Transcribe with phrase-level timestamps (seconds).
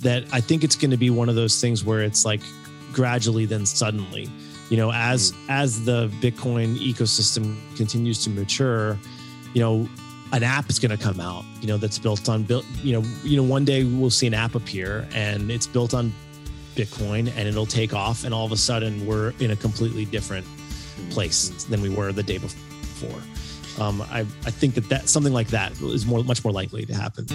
[0.00, 2.40] that I think it's going to be one of those things where it's like
[2.92, 4.30] gradually then suddenly
[4.70, 5.46] you know as mm.
[5.48, 8.96] as the bitcoin ecosystem continues to mature
[9.54, 9.88] you know
[10.32, 13.02] an app is going to come out you know that's built on built you know
[13.24, 16.12] you know one day we'll see an app appear and it's built on
[16.76, 20.46] bitcoin and it'll take off and all of a sudden we're in a completely different
[21.10, 23.20] place than we were the day before.
[23.84, 26.94] Um, I, I think that that something like that is more much more likely to
[26.94, 27.26] happen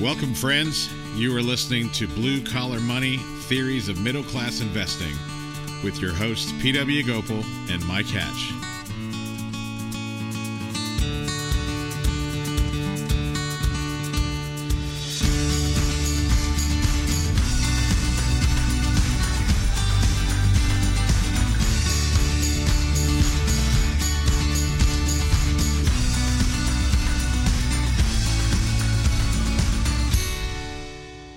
[0.00, 0.92] welcome friends.
[1.14, 5.14] You are listening to blue collar money theories of middle class investing
[5.84, 8.63] with your hosts pw gopal and mike hatch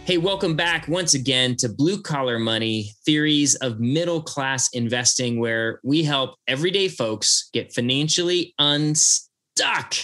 [0.07, 5.81] Hey, welcome back once again to Blue Collar Money Theories of Middle Class Investing, where
[5.83, 9.95] we help everyday folks get financially unstuck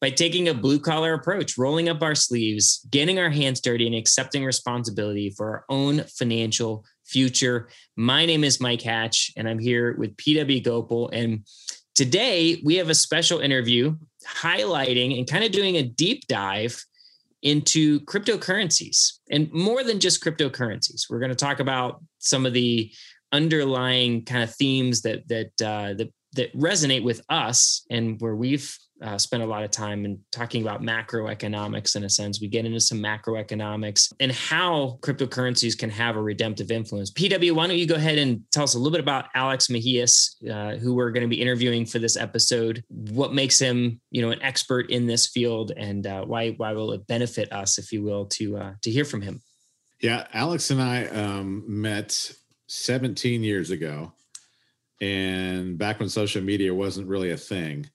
[0.00, 3.94] by taking a blue collar approach, rolling up our sleeves, getting our hands dirty, and
[3.94, 7.68] accepting responsibility for our own financial future.
[7.96, 11.10] My name is Mike Hatch, and I'm here with PW Gopal.
[11.10, 11.46] And
[11.94, 13.94] today we have a special interview
[14.26, 16.82] highlighting and kind of doing a deep dive
[17.44, 21.02] into cryptocurrencies and more than just cryptocurrencies.
[21.08, 22.90] We're going to talk about some of the
[23.32, 28.76] underlying kind of themes that that uh, that that resonate with us and where we've
[29.04, 32.40] uh, spent a lot of time in talking about macroeconomics in a sense.
[32.40, 37.10] We get into some macroeconomics and how cryptocurrencies can have a redemptive influence.
[37.10, 40.34] PW, why don't you go ahead and tell us a little bit about Alex Mejias,
[40.50, 42.82] uh, who we're going to be interviewing for this episode?
[42.88, 46.92] What makes him, you know, an expert in this field, and uh, why why will
[46.92, 49.42] it benefit us, if you will, to uh, to hear from him?
[50.00, 52.32] Yeah, Alex and I um, met
[52.68, 54.12] 17 years ago,
[55.00, 57.86] and back when social media wasn't really a thing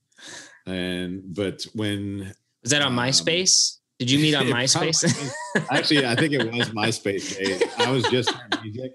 [0.70, 3.78] and but when was that on um, MySpace?
[3.98, 5.02] Did you meet on MySpace?
[5.54, 7.64] Probably, actually, I think it was MySpace days.
[7.78, 8.94] I was just music.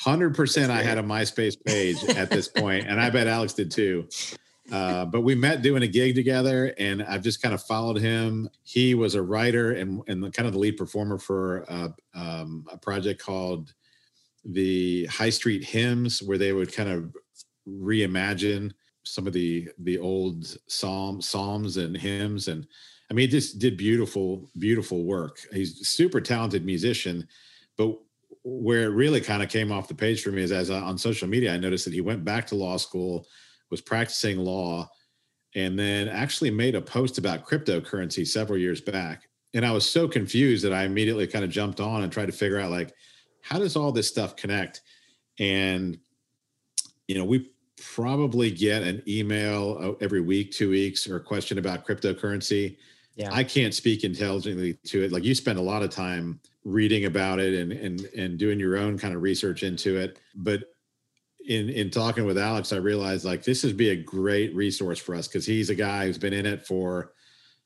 [0.00, 3.70] Hundred percent, I had a MySpace page at this point, and I bet Alex did
[3.70, 4.08] too.
[4.72, 8.48] Uh, but we met doing a gig together, and I've just kind of followed him.
[8.62, 12.64] He was a writer and and the, kind of the lead performer for uh, um,
[12.72, 13.72] a project called
[14.44, 17.14] the High Street Hymns, where they would kind of
[17.68, 18.72] reimagine
[19.04, 22.66] some of the the old psalm psalms and hymns and
[23.10, 25.38] i mean he just did beautiful beautiful work.
[25.52, 27.26] He's super talented musician
[27.76, 27.98] but
[28.42, 31.28] where it really kind of came off the page for me is as on social
[31.28, 33.26] media i noticed that he went back to law school
[33.70, 34.88] was practicing law
[35.54, 39.28] and then actually made a post about cryptocurrency several years back.
[39.54, 42.32] And i was so confused that i immediately kind of jumped on and tried to
[42.32, 42.92] figure out like
[43.44, 44.80] how does all this stuff connect?
[45.38, 45.98] And
[47.06, 47.50] you know we
[47.94, 52.76] probably get an email uh, every week, two weeks, or a question about cryptocurrency.
[53.14, 53.32] Yeah.
[53.32, 55.12] I can't speak intelligently to it.
[55.12, 58.76] Like you spend a lot of time reading about it and and and doing your
[58.76, 60.18] own kind of research into it.
[60.34, 60.64] But
[61.46, 65.14] in in talking with Alex, I realized like this would be a great resource for
[65.14, 67.12] us because he's a guy who's been in it for,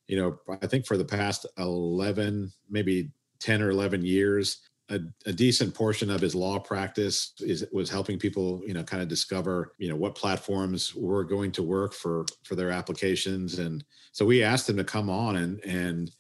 [0.09, 5.33] you know, I think for the past eleven, maybe ten or eleven years a, a,
[5.33, 9.75] decent portion of his law practice is was helping people you know kind of discover
[9.79, 13.59] you know what platforms were going to work for for their applications.
[13.59, 16.11] And so we asked him to come on and and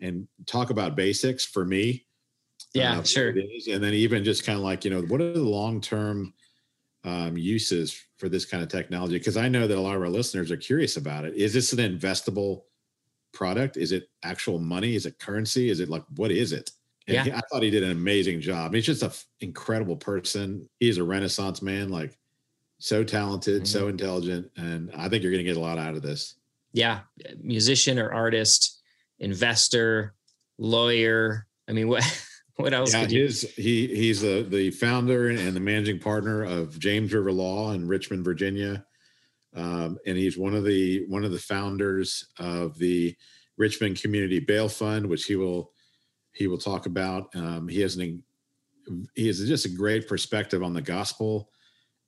[0.00, 2.04] and talk about basics for me
[2.72, 3.28] yeah uh, sure.
[3.30, 6.32] and then even just kind of like you know what are the long term
[7.04, 9.18] um, uses for this kind of technology?
[9.18, 11.34] Because i know that a lot of our listeners are curious about it.
[11.34, 12.62] Is this an investable
[13.32, 13.76] product?
[13.76, 14.94] Is it actual money?
[14.94, 15.68] Is it currency?
[15.68, 16.70] Is it like what is it
[17.06, 17.36] and yeah.
[17.36, 18.72] I thought he did an amazing job.
[18.72, 20.68] He's just an f- incredible person.
[20.80, 22.16] He's a renaissance man, like
[22.78, 23.66] so talented, mm-hmm.
[23.66, 24.50] so intelligent.
[24.56, 26.36] And I think you're going to get a lot out of this.
[26.72, 27.00] Yeah.
[27.40, 28.82] Musician or artist,
[29.18, 30.14] investor,
[30.58, 31.46] lawyer.
[31.68, 32.04] I mean, what,
[32.56, 32.94] what else?
[32.94, 37.72] Yeah, his, he, he's the, the founder and the managing partner of James River Law
[37.72, 38.84] in Richmond, Virginia.
[39.54, 43.14] Um, and he's one of the, one of the founders of the
[43.58, 45.73] Richmond Community Bail Fund, which he will
[46.34, 47.34] he will talk about.
[47.34, 48.22] Um, he has an
[49.14, 51.50] he has just a great perspective on the gospel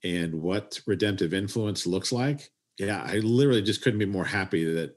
[0.05, 2.50] and what redemptive influence looks like.
[2.78, 4.96] Yeah, I literally just couldn't be more happy that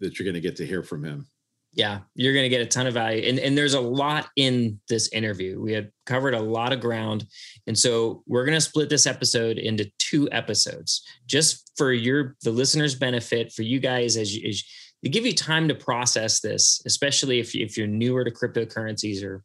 [0.00, 1.26] that you're going to get to hear from him.
[1.72, 3.28] Yeah, you're going to get a ton of value.
[3.28, 5.60] And, and there's a lot in this interview.
[5.60, 7.26] We had covered a lot of ground.
[7.66, 12.50] And so we're going to split this episode into two episodes just for your, the
[12.50, 14.64] listeners' benefit, for you guys as as
[15.04, 19.44] to give you time to process this, especially if, if you're newer to cryptocurrencies or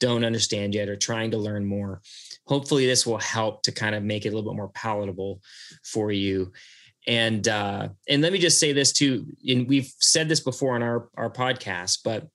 [0.00, 2.00] don't understand yet or trying to learn more.
[2.46, 5.40] Hopefully, this will help to kind of make it a little bit more palatable
[5.84, 6.52] for you.
[7.06, 9.26] And uh, and let me just say this too.
[9.46, 12.28] And we've said this before on our our podcast, but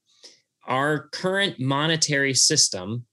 [0.65, 3.05] our current monetary system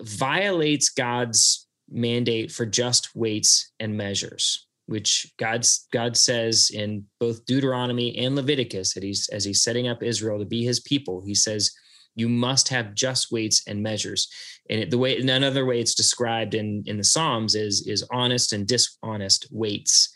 [0.00, 8.18] violates God's mandate for just weights and measures which God's God says in both Deuteronomy
[8.18, 11.70] and Leviticus that he's as he's setting up Israel to be his people, he says
[12.16, 14.28] you must have just weights and measures.
[14.68, 18.52] And it, the way another way it's described in in the Psalms is is honest
[18.52, 20.12] and dishonest weights.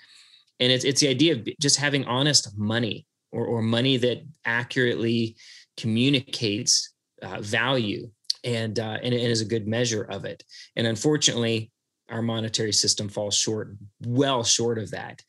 [0.59, 5.37] And it's it's the idea of just having honest money or or money that accurately
[5.77, 6.93] communicates
[7.23, 8.11] uh, value
[8.43, 10.43] and, uh, and and is a good measure of it.
[10.75, 11.71] And unfortunately,
[12.11, 15.23] our monetary system falls short, well short of that,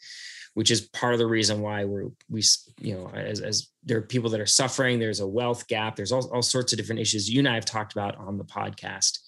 [0.53, 2.43] which is part of the reason why we're we
[2.79, 4.99] you know as, as there are people that are suffering.
[4.99, 5.95] There's a wealth gap.
[5.95, 8.45] There's all, all sorts of different issues you and I have talked about on the
[8.45, 9.19] podcast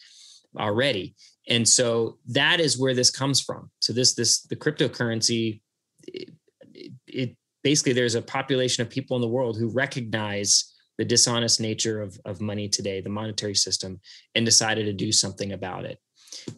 [0.58, 1.16] already,
[1.48, 3.70] and so that is where this comes from.
[3.80, 5.62] So this this the cryptocurrency,
[6.08, 6.30] it,
[7.08, 12.02] it basically there's a population of people in the world who recognize the dishonest nature
[12.02, 14.00] of, of money today, the monetary system,
[14.34, 16.00] and decided to do something about it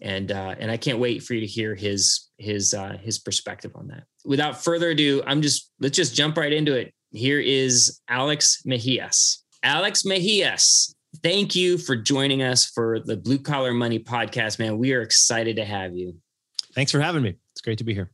[0.02, 3.72] and uh, and I can't wait for you to hear his his uh, his perspective
[3.76, 4.04] on that.
[4.26, 6.94] Without further ado, I'm just let's just jump right into it.
[7.12, 9.40] Here is Alex Mejias.
[9.64, 10.94] Alex Mejias,
[11.24, 14.78] thank you for joining us for the Blue Collar Money podcast, man.
[14.78, 16.16] We are excited to have you.
[16.76, 17.36] Thanks for having me.
[17.54, 18.12] It's great to be here.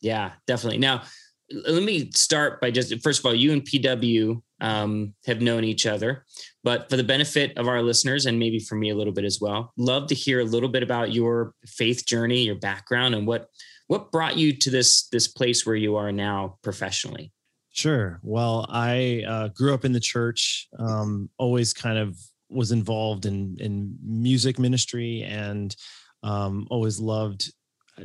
[0.00, 0.78] Yeah, definitely.
[0.78, 1.04] Now,
[1.50, 5.86] let me start by just first of all, you and PW um, have known each
[5.86, 6.24] other.
[6.64, 9.40] But for the benefit of our listeners, and maybe for me a little bit as
[9.40, 13.48] well, love to hear a little bit about your faith journey, your background, and what
[13.88, 17.32] what brought you to this this place where you are now professionally.
[17.72, 18.20] Sure.
[18.22, 20.68] Well, I uh, grew up in the church.
[20.78, 22.16] Um, always kind of
[22.48, 25.74] was involved in in music ministry, and
[26.22, 27.52] um, always loved.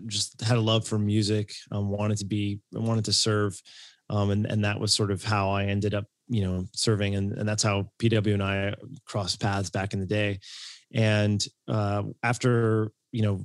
[0.08, 1.54] Just had a love for music.
[1.72, 3.62] Um, wanted to be, wanted to serve,
[4.10, 7.34] um, and and that was sort of how I ended up you know serving and,
[7.34, 8.74] and that's how pw and i
[9.06, 10.40] crossed paths back in the day.
[10.94, 13.44] And uh, after you know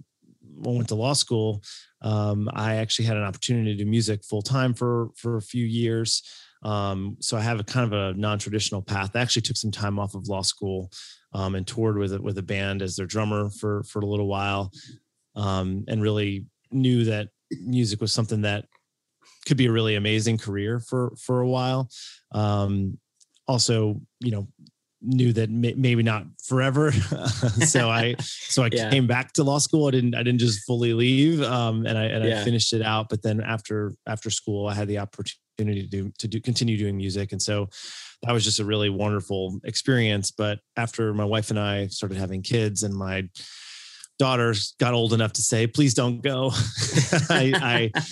[0.64, 1.62] I went to law school
[2.02, 5.64] um, i actually had an opportunity to do music full time for for a few
[5.64, 6.22] years.
[6.64, 9.16] Um, so i have a kind of a non-traditional path.
[9.16, 10.90] I actually took some time off of law school
[11.34, 14.28] um, and toured with it with a band as their drummer for for a little
[14.28, 14.70] while
[15.34, 17.28] um, and really knew that
[17.60, 18.66] music was something that
[19.46, 21.88] could be a really amazing career for for a while.
[22.32, 22.98] Um,
[23.48, 24.48] also, you know,
[25.02, 26.92] knew that may, maybe not forever.
[27.66, 28.90] so I so I yeah.
[28.90, 29.88] came back to law school.
[29.88, 32.40] I didn't I didn't just fully leave, um, and I and yeah.
[32.40, 33.08] I finished it out.
[33.08, 36.96] But then after after school, I had the opportunity to do to do continue doing
[36.96, 37.68] music, and so
[38.22, 40.30] that was just a really wonderful experience.
[40.30, 43.28] But after my wife and I started having kids, and my
[44.18, 46.52] daughters got old enough to say, "Please don't go,"
[47.28, 48.02] I, I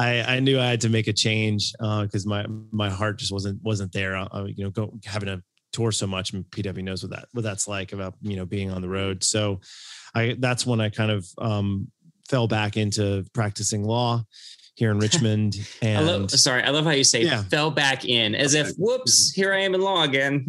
[0.00, 3.30] I, I knew I had to make a change because uh, my my heart just
[3.32, 4.16] wasn't wasn't there.
[4.16, 5.42] Uh, you know, go having a
[5.72, 8.70] tour so much, and PW knows what that what that's like about you know being
[8.70, 9.22] on the road.
[9.22, 9.60] So,
[10.14, 11.88] I that's when I kind of um,
[12.30, 14.24] fell back into practicing law
[14.74, 15.56] here in Richmond.
[15.82, 17.42] And I love, sorry, I love how you say yeah.
[17.42, 20.46] fell back in as if, whoops, here I am in law again.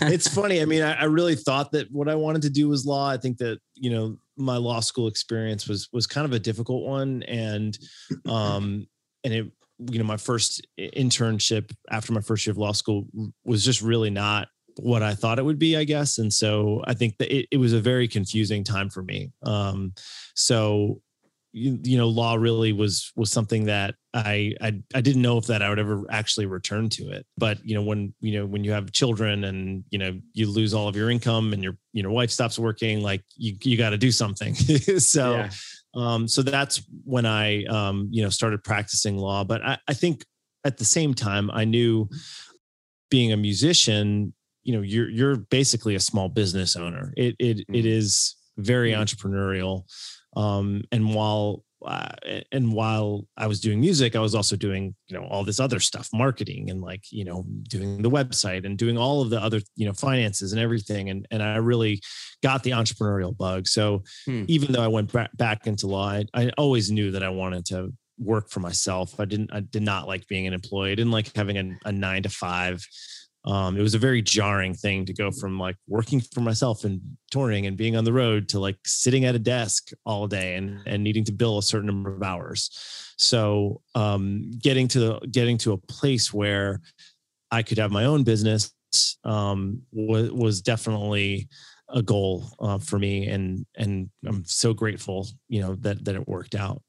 [0.00, 0.60] it's funny.
[0.60, 3.08] I mean, I, I, really thought that what I wanted to do was law.
[3.08, 6.84] I think that, you know, my law school experience was, was kind of a difficult
[6.84, 7.22] one.
[7.24, 7.78] And,
[8.28, 8.86] um,
[9.24, 9.46] and it,
[9.90, 13.06] you know, my first internship after my first year of law school
[13.44, 16.18] was just really not what I thought it would be, I guess.
[16.18, 19.32] And so I think that it, it was a very confusing time for me.
[19.42, 19.92] Um,
[20.34, 21.00] so
[21.56, 25.46] you, you know law really was was something that I, I i didn't know if
[25.46, 28.62] that i would ever actually return to it but you know when you know when
[28.62, 32.02] you have children and you know you lose all of your income and your you
[32.02, 34.54] know wife stops working like you you got to do something
[34.98, 35.50] so yeah.
[35.94, 40.26] um so that's when i um you know started practicing law but I, I think
[40.64, 42.08] at the same time i knew
[43.10, 47.74] being a musician you know you're you're basically a small business owner it it, mm-hmm.
[47.74, 49.02] it is very mm-hmm.
[49.02, 49.84] entrepreneurial
[50.36, 52.08] um, and while uh,
[52.52, 55.80] and while I was doing music, I was also doing you know all this other
[55.80, 59.60] stuff, marketing and like you know doing the website and doing all of the other
[59.76, 61.10] you know finances and everything.
[61.10, 62.00] And and I really
[62.42, 63.66] got the entrepreneurial bug.
[63.66, 64.44] So hmm.
[64.48, 67.92] even though I went back into law, I, I always knew that I wanted to
[68.18, 69.18] work for myself.
[69.20, 70.92] I didn't I did not like being an employee.
[70.92, 72.84] I didn't like having a, a nine to five
[73.46, 77.00] um, it was a very jarring thing to go from like working for myself and
[77.30, 80.80] touring and being on the road to like sitting at a desk all day and
[80.86, 82.70] and needing to bill a certain number of hours.
[83.18, 86.80] So um, getting to the, getting to a place where
[87.50, 88.74] I could have my own business
[89.24, 91.48] um, was was definitely
[91.88, 96.26] a goal uh, for me, and and I'm so grateful, you know, that that it
[96.26, 96.82] worked out.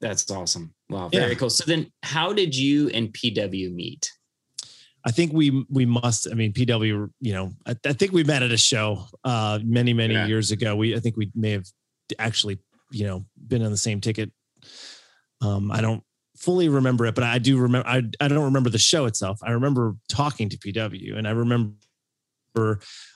[0.00, 0.74] That's awesome.
[0.88, 1.38] Wow, very yeah.
[1.38, 1.50] cool.
[1.50, 4.10] So then, how did you and PW meet?
[5.06, 6.28] I think we we must.
[6.30, 7.10] I mean, PW.
[7.20, 10.26] You know, I, I think we met at a show uh, many many yeah.
[10.26, 10.76] years ago.
[10.76, 11.66] We I think we may have
[12.18, 12.58] actually
[12.90, 14.32] you know been on the same ticket.
[15.42, 16.02] Um, I don't
[16.36, 17.86] fully remember it, but I do remember.
[17.86, 19.38] I I don't remember the show itself.
[19.42, 21.74] I remember talking to PW, and I remember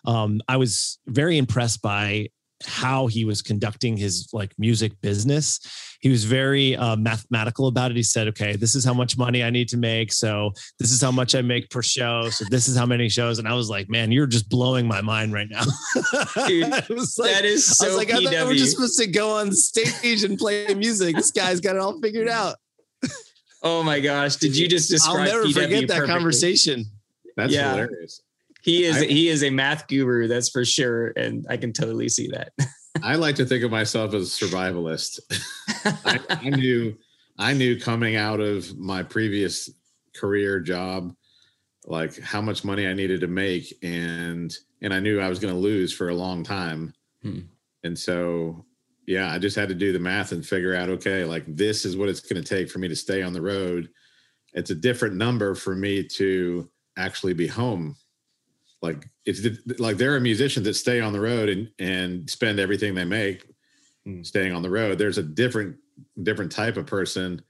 [0.04, 2.28] um, I was very impressed by
[2.66, 5.60] how he was conducting his like music business.
[6.00, 7.96] He was very uh, mathematical about it.
[7.96, 10.12] He said, "Okay, this is how much money I need to make.
[10.12, 12.28] So this is how much I make per show.
[12.30, 15.00] So this is how many shows." And I was like, "Man, you're just blowing my
[15.00, 15.64] mind right now."
[16.46, 17.86] Dude, like, that is so.
[17.86, 18.26] I was like, PW.
[18.26, 21.16] "I thought we're just supposed to go on stage and play music.
[21.16, 22.56] This guy's got it all figured out."
[23.62, 24.36] Oh my gosh!
[24.36, 25.28] Did you just describe?
[25.28, 26.14] I'll never PW forget that perfectly?
[26.14, 26.84] conversation.
[27.36, 27.72] That's yeah.
[27.72, 28.22] hilarious.
[28.62, 32.08] He is I, he is a math guru, that's for sure, and I can totally
[32.08, 32.52] see that.
[33.02, 35.20] I like to think of myself as a survivalist.
[36.04, 36.96] I, I knew
[37.38, 39.70] I knew coming out of my previous
[40.16, 41.14] career job,
[41.86, 45.54] like how much money I needed to make, and and I knew I was going
[45.54, 47.40] to lose for a long time, hmm.
[47.84, 48.64] and so
[49.06, 51.96] yeah, I just had to do the math and figure out okay, like this is
[51.96, 53.88] what it's going to take for me to stay on the road.
[54.54, 57.94] It's a different number for me to actually be home
[58.82, 59.40] like it's
[59.78, 63.44] like there are musicians that stay on the road and and spend everything they make
[64.06, 64.25] mm.
[64.25, 64.99] staying on the road.
[64.99, 65.76] There's a different
[66.23, 67.42] different type of person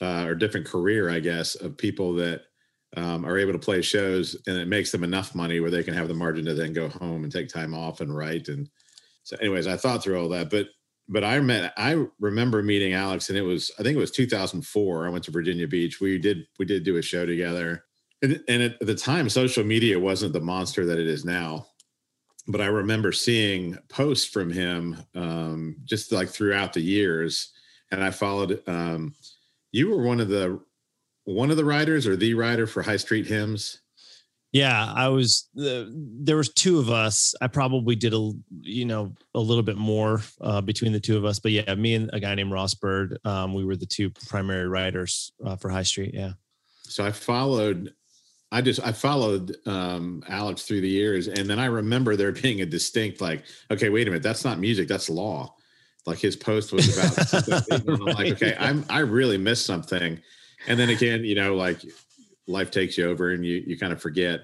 [0.00, 2.42] uh, or different career i guess of people that
[2.96, 5.94] um, are able to play shows and it makes them enough money where they can
[5.94, 8.68] have the margin to then go home and take time off and write and
[9.22, 10.66] so anyways i thought through all that but
[11.08, 15.06] but i met i remember meeting alex and it was i think it was 2004
[15.06, 16.00] i went to virginia beach.
[16.00, 17.84] We did we did do a show together
[18.22, 21.66] and, and at the time, social media wasn't the monster that it is now.
[22.48, 27.52] But I remember seeing posts from him um, just like throughout the years,
[27.90, 28.62] and I followed.
[28.66, 29.14] Um,
[29.70, 30.60] you were one of the
[31.24, 33.80] one of the writers or the writer for High Street Hymns.
[34.52, 35.48] Yeah, I was.
[35.58, 37.34] Uh, there was two of us.
[37.40, 41.24] I probably did a you know a little bit more uh, between the two of
[41.24, 44.10] us, but yeah, me and a guy named Ross Bird, um, we were the two
[44.28, 46.12] primary writers uh, for High Street.
[46.12, 46.32] Yeah.
[46.82, 47.94] So I followed
[48.52, 52.60] I just I followed um, Alex through the years, and then I remember there being
[52.60, 55.54] a distinct like, okay, wait a minute, that's not music, that's law.
[56.04, 57.32] Like his post was about.
[57.70, 57.88] right.
[57.88, 60.20] I'm like, okay, I'm I really missed something,
[60.66, 61.80] and then again, you know, like
[62.46, 64.42] life takes you over, and you you kind of forget.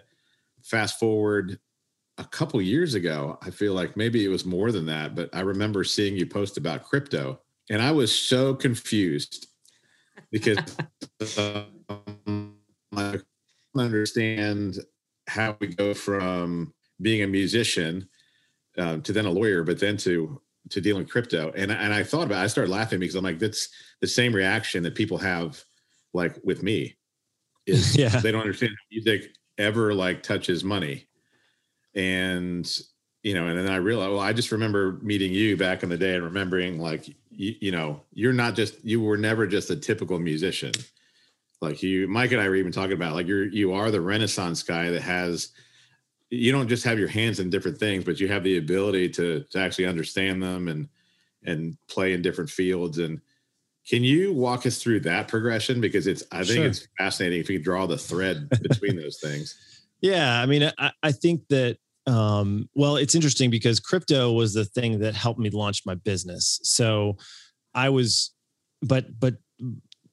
[0.63, 1.59] Fast forward
[2.19, 5.41] a couple years ago, I feel like maybe it was more than that, but I
[5.41, 9.49] remember seeing you post about crypto, and I was so confused
[10.31, 10.59] because.
[11.37, 12.55] Um,
[12.93, 13.19] my
[13.77, 14.79] understand
[15.27, 18.09] how we go from being a musician
[18.77, 21.53] uh, to then a lawyer, but then to to dealing crypto.
[21.57, 23.69] And and I thought about, it, I started laughing because I'm like, that's
[24.01, 25.63] the same reaction that people have,
[26.13, 26.97] like with me,
[27.67, 28.09] is yeah.
[28.21, 31.09] they don't understand music ever like touches money,
[31.95, 32.71] and
[33.23, 35.97] you know, and then I realized, well, I just remember meeting you back in the
[35.97, 39.77] day and remembering like, you, you know, you're not just you were never just a
[39.77, 40.73] typical musician
[41.61, 44.63] like you, Mike and I were even talking about like you're you are the Renaissance
[44.63, 45.51] guy that has
[46.31, 49.45] you don't just have your hands in different things, but you have the ability to
[49.51, 50.89] to actually understand them and
[51.45, 52.99] and play in different fields.
[52.99, 53.21] And
[53.89, 55.81] can you walk us through that progression?
[55.81, 56.67] Because it's I think sure.
[56.67, 59.57] it's fascinating if you can draw the thread between those things.
[60.01, 64.65] Yeah, I mean, I, I think that um, well, it's interesting because crypto was the
[64.65, 66.61] thing that helped me launch my business.
[66.63, 67.17] So
[67.75, 68.33] I was,
[68.81, 69.39] but but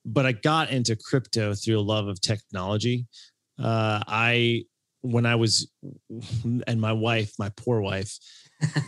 [0.05, 3.07] but I got into crypto through a love of technology.
[3.59, 4.63] Uh, I
[5.01, 5.71] when I was
[6.67, 8.17] and my wife, my poor wife,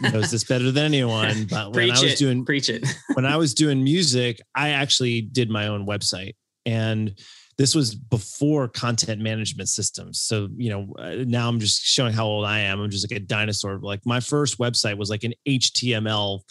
[0.02, 1.46] knows this better than anyone.
[1.50, 5.22] But when I was it, doing preach it, when I was doing music, I actually
[5.22, 7.18] did my own website, and
[7.58, 10.22] this was before content management systems.
[10.22, 12.80] So you know, uh, now I'm just showing how old I am.
[12.80, 13.80] I'm just like a dinosaur.
[13.82, 16.42] Like my first website was like an HTML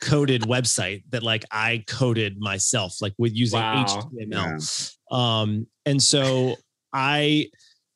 [0.00, 3.84] coded website that like I coded myself, like with using wow.
[3.84, 4.90] HTML.
[5.10, 5.40] Yeah.
[5.40, 6.56] Um, and so
[6.92, 7.50] I,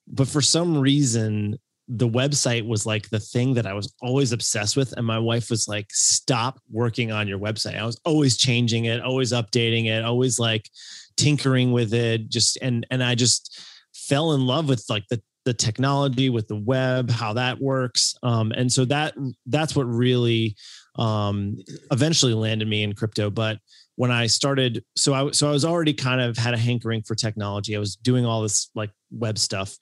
[0.06, 4.76] but for some reason, the website was like the thing that I was always obsessed
[4.76, 4.92] with.
[4.96, 7.78] And my wife was like, stop working on your website.
[7.78, 10.68] I was always changing it, always updating it, always like
[11.16, 12.28] tinkering with it.
[12.28, 13.58] Just, and, and I just
[13.94, 18.14] fell in love with like the, the technology with the web, how that works.
[18.22, 19.14] Um, and so that
[19.46, 20.56] that's what really
[20.98, 21.56] um,
[21.90, 23.30] eventually landed me in crypto.
[23.30, 23.58] But
[23.96, 27.14] when I started, so I so I was already kind of had a hankering for
[27.14, 27.76] technology.
[27.76, 29.76] I was doing all this like web stuff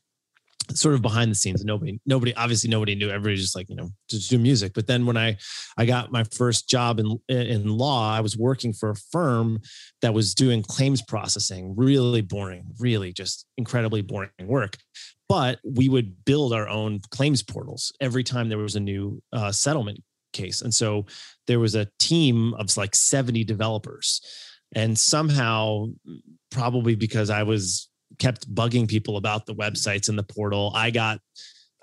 [0.75, 1.65] sort of behind the scenes.
[1.65, 3.09] Nobody nobody obviously nobody knew.
[3.09, 4.73] Everybody just like you know just do music.
[4.75, 5.37] But then when i
[5.77, 9.61] i got my first job in in law i was working for a firm
[10.03, 11.75] that was doing claims processing.
[11.77, 14.77] Really boring really just incredibly boring work.
[15.29, 19.53] But we would build our own claims portals every time there was a new uh,
[19.53, 20.03] settlement
[20.37, 21.07] case and so
[21.47, 24.21] there was a team of like 70 developers
[24.75, 25.87] and somehow
[26.51, 27.89] probably because i was
[28.19, 30.73] kept bugging people about the websites and the portal.
[30.75, 31.21] I got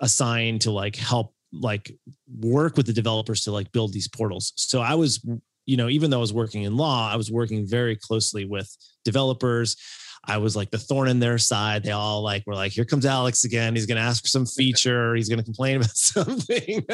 [0.00, 1.92] assigned to like help like
[2.40, 4.52] work with the developers to like build these portals.
[4.56, 5.24] So I was,
[5.66, 8.74] you know, even though I was working in law, I was working very closely with
[9.04, 9.76] developers.
[10.26, 11.82] I was like the thorn in their side.
[11.82, 13.74] They all like were like, here comes Alex again.
[13.74, 15.14] He's going to ask for some feature.
[15.14, 16.84] He's going to complain about something.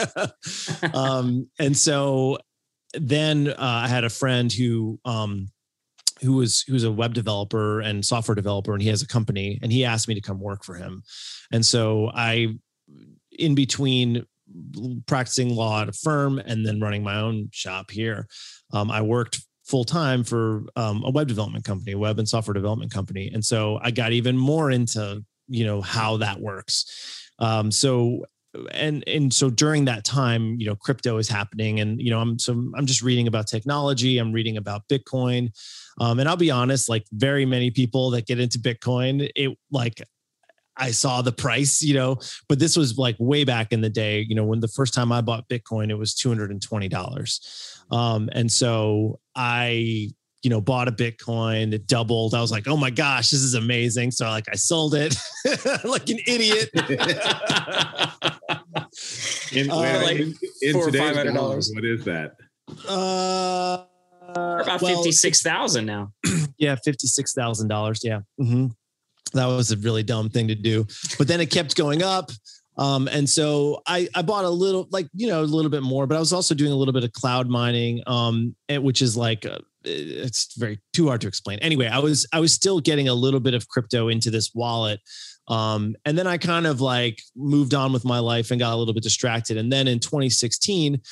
[0.95, 2.39] um, and so
[2.95, 5.49] then uh, I had a friend who um,
[6.23, 9.73] who was who's a web developer and software developer and he has a company and
[9.73, 11.03] he asked me to come work for him
[11.51, 12.49] and so i
[13.39, 14.25] in between
[15.07, 18.27] practicing law at a firm and then running my own shop here
[18.73, 19.41] um, i worked
[19.71, 23.31] full time for um, a web development company web and software development company.
[23.33, 27.31] And so i got even more into you know how that works.
[27.39, 28.27] Um, so
[28.73, 32.37] and and so during that time you know crypto is happening and you know i'm
[32.37, 35.53] so i'm just reading about technology i'm reading about bitcoin.
[36.01, 40.03] Um, and I'll be honest, like very many people that get into Bitcoin, it like
[40.77, 44.25] I saw the price, you know, but this was like way back in the day,
[44.27, 47.95] you know, when the first time I bought Bitcoin, it was $220.
[47.95, 50.09] Um, and so I,
[50.43, 52.35] you know, bought a Bitcoin, it doubled.
[52.35, 54.11] I was like, oh my gosh, this is amazing.
[54.11, 55.17] So like I sold it
[55.85, 56.71] like an idiot.
[59.53, 61.73] in, uh, like in, in four or five hundred dollars.
[61.75, 62.33] What is that?
[62.87, 63.85] Uh
[64.31, 66.13] about well, fifty six thousand now.
[66.59, 68.01] yeah, fifty six thousand dollars.
[68.03, 68.67] Yeah, mm-hmm.
[69.35, 70.87] that was a really dumb thing to do.
[71.19, 72.31] But then it kept going up.
[72.81, 76.07] Um, and so I, I bought a little, like, you know, a little bit more,
[76.07, 79.45] but I was also doing a little bit of cloud mining, um, which is like,
[79.45, 81.59] uh, it's very too hard to explain.
[81.59, 84.99] Anyway, I was, I was still getting a little bit of crypto into this wallet.
[85.47, 88.77] Um, and then I kind of like moved on with my life and got a
[88.77, 89.59] little bit distracted.
[89.59, 91.03] And then in 2016,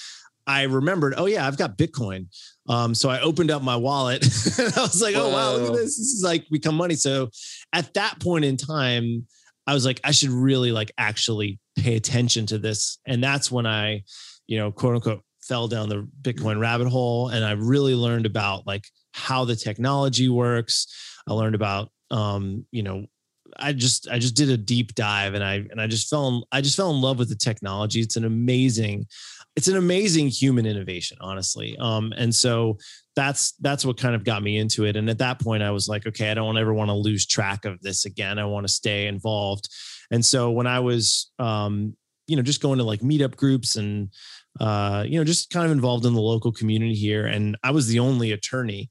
[0.47, 2.29] I remembered, oh yeah, I've got Bitcoin.
[2.67, 4.23] Um, so I opened up my wallet
[4.59, 5.99] and I was like, oh, wow, look at this.
[5.99, 6.95] This is like become money.
[6.95, 7.29] So
[7.75, 9.27] at that point in time,
[9.69, 12.99] I was like, I should really like actually pay attention to this.
[13.07, 14.03] And that's when I,
[14.47, 17.29] you know, quote unquote, fell down the Bitcoin rabbit hole.
[17.29, 20.87] And I really learned about like how the technology works.
[21.29, 23.05] I learned about, um, you know,
[23.59, 26.43] I just I just did a deep dive and I and I just fell in
[26.51, 28.01] I just fell in love with the technology.
[28.01, 29.07] It's an amazing
[29.55, 31.77] it's an amazing human innovation, honestly.
[31.79, 32.79] Um, and so
[33.19, 34.95] that's that's what kind of got me into it.
[34.95, 37.65] And at that point, I was like, okay, I don't ever want to lose track
[37.65, 38.39] of this again.
[38.39, 39.69] I want to stay involved.
[40.13, 41.97] And so when I was, um,
[42.29, 44.11] you know, just going to like meetup groups and
[44.61, 47.89] uh, you know, just kind of involved in the local community here, and I was
[47.89, 48.89] the only attorney.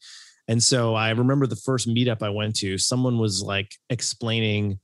[0.50, 4.80] And so I remember the first meetup I went to, someone was like explaining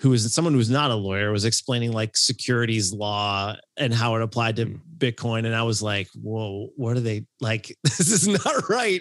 [0.00, 4.14] who was someone who was not a lawyer was explaining like securities law and how
[4.14, 4.76] it applied to hmm.
[4.98, 9.00] bitcoin and i was like whoa what are they like this is not right.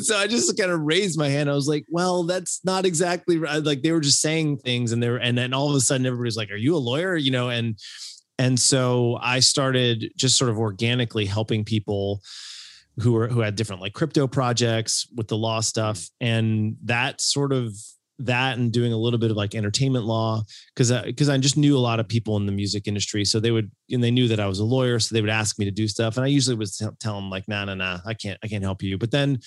[0.00, 1.50] So i just kind of raised my hand.
[1.50, 5.02] I was like well that's not exactly right like they were just saying things and
[5.02, 7.16] they were and then all of a sudden everybody's like are you a lawyer?
[7.16, 7.78] You know and
[8.38, 12.20] and so i started just sort of organically helping people
[13.00, 17.52] who were who had different like crypto projects with the law stuff and that sort
[17.52, 17.74] of
[18.18, 20.42] that and doing a little bit of like entertainment law
[20.74, 23.24] because because I, I, just knew a lot of people in the music industry.
[23.24, 25.58] So they would and they knew that I was a lawyer so they would ask
[25.58, 28.14] me to do stuff and I usually would tell them like nah nah nah I
[28.14, 28.96] can't I can't help you.
[28.96, 29.38] But then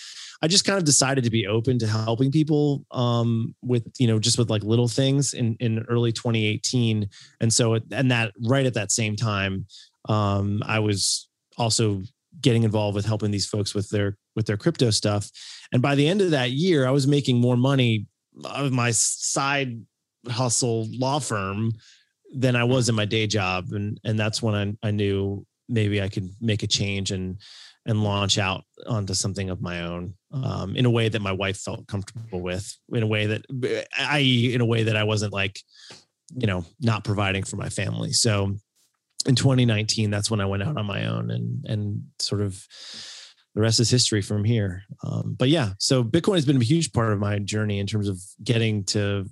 [0.42, 4.20] I just kind of decided to be open to helping people um with you know
[4.20, 7.10] just with like little things in in early 2018
[7.42, 9.66] and so and that right at that same time
[10.08, 11.28] um I was
[11.58, 12.04] also
[12.42, 15.30] getting involved with helping these folks with their with their crypto stuff.
[15.72, 18.06] And by the end of that year I was making more money
[18.46, 19.82] of my side
[20.28, 21.74] hustle law firm
[22.34, 23.72] than I was in my day job.
[23.72, 27.38] And and that's when I, I knew maybe I could make a change and
[27.86, 31.58] and launch out onto something of my own um, in a way that my wife
[31.58, 33.46] felt comfortable with, in a way that,
[34.00, 35.60] i.e., in a way that I wasn't like,
[36.36, 38.12] you know, not providing for my family.
[38.12, 38.58] So
[39.26, 42.64] in 2019, that's when I went out on my own and and sort of
[43.56, 44.84] the rest is history from here.
[45.04, 48.08] Um, but yeah, so Bitcoin has been a huge part of my journey in terms
[48.08, 49.26] of getting to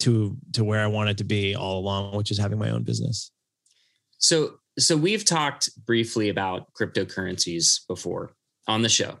[0.00, 2.84] to to where I want it to be all along, which is having my own
[2.84, 3.30] business.
[4.18, 8.32] So so we've talked briefly about cryptocurrencies before
[8.66, 9.18] on the show,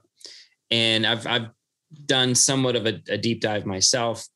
[0.70, 1.48] and I've I've
[2.06, 4.26] done somewhat of a, a deep dive myself.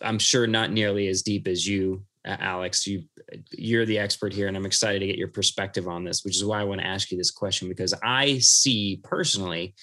[0.00, 2.86] I'm sure not nearly as deep as you, Alex.
[2.86, 3.04] You
[3.52, 6.44] you're the expert here, and I'm excited to get your perspective on this, which is
[6.44, 9.74] why I want to ask you this question because I see personally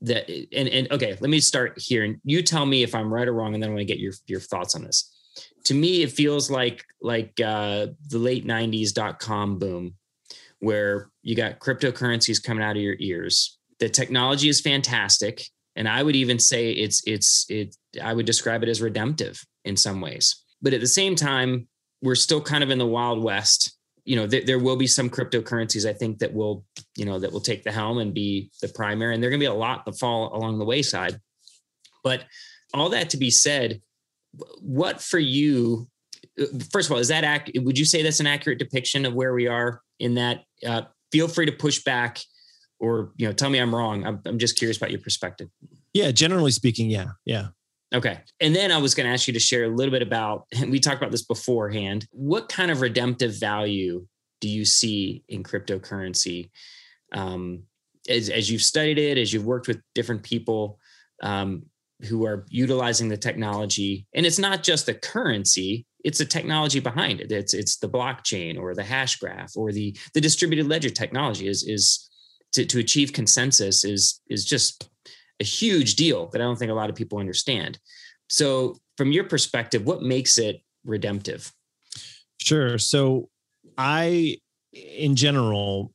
[0.00, 3.28] that and, and okay, let me start here, and you tell me if I'm right
[3.28, 5.14] or wrong, and then I want to get your your thoughts on this.
[5.64, 9.94] To me, it feels like like uh, the late '90s dot com boom,
[10.60, 13.58] where you got cryptocurrencies coming out of your ears.
[13.78, 15.44] The technology is fantastic
[15.78, 19.76] and I would even say it's it's it I would describe it as redemptive in
[19.76, 20.44] some ways.
[20.62, 21.68] But at the same time,
[22.02, 23.76] we're still kind of in the wild west.
[24.04, 26.64] You know, th- there will be some cryptocurrencies I think that will,
[26.96, 29.40] you know, that will take the helm and be the primary, and there are going
[29.40, 31.20] to be a lot that fall along the wayside.
[32.02, 32.24] But
[32.72, 33.82] all that to be said,
[34.60, 35.88] what for you?
[36.40, 37.64] Uh, first of all, is that accurate?
[37.64, 40.44] Would you say that's an accurate depiction of where we are in that?
[40.66, 42.18] Uh, feel free to push back
[42.80, 45.48] or you know tell me i'm wrong i'm, I'm just curious about your perspective
[45.92, 47.48] yeah generally speaking yeah yeah
[47.94, 48.20] okay.
[48.40, 50.80] And then i was going to ask you to share a little bit about we
[50.80, 52.06] talked about this beforehand.
[52.10, 54.06] What kind of redemptive value
[54.40, 56.50] do you see in cryptocurrency?
[57.12, 57.64] Um,
[58.08, 60.78] as, as you've studied it as you've worked with different people
[61.22, 61.64] um,
[62.08, 67.20] who are utilizing the technology and it's not just the currency it's the technology behind
[67.20, 67.32] it.
[67.32, 71.64] It's it's the blockchain or the hash graph or the the distributed ledger technology is
[71.64, 72.08] is
[72.52, 74.87] to, to achieve consensus is is just
[75.40, 77.78] a huge deal that I don't think a lot of people understand.
[78.28, 81.52] So, from your perspective, what makes it redemptive?
[82.40, 82.78] Sure.
[82.78, 83.28] So,
[83.76, 84.38] I,
[84.72, 85.92] in general,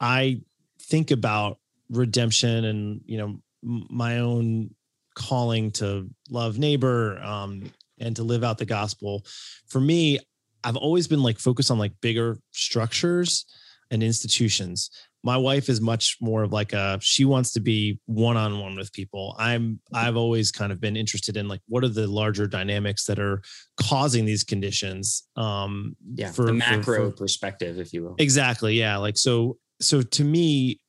[0.00, 0.40] I
[0.80, 1.58] think about
[1.90, 4.74] redemption and you know my own
[5.14, 9.24] calling to love neighbor um, and to live out the gospel.
[9.68, 10.18] For me,
[10.64, 13.44] I've always been like focused on like bigger structures
[13.90, 14.90] and institutions
[15.22, 19.36] my wife is much more of like a she wants to be one-on-one with people.
[19.38, 23.18] I'm i've always kind of been interested in like what are the larger dynamics that
[23.18, 23.42] are
[23.78, 28.14] causing these conditions um yeah for the macro for, for, perspective if you will.
[28.18, 30.80] Exactly yeah like so so to me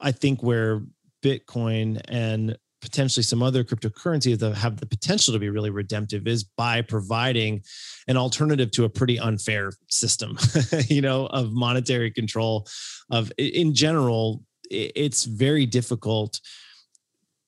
[0.00, 0.82] i think where
[1.24, 6.44] bitcoin and potentially some other cryptocurrencies that have the potential to be really redemptive is
[6.44, 7.62] by providing
[8.06, 10.38] an alternative to a pretty unfair system
[10.86, 12.66] you know of monetary control
[13.10, 16.40] of in general it's very difficult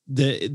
[0.08, 0.50] the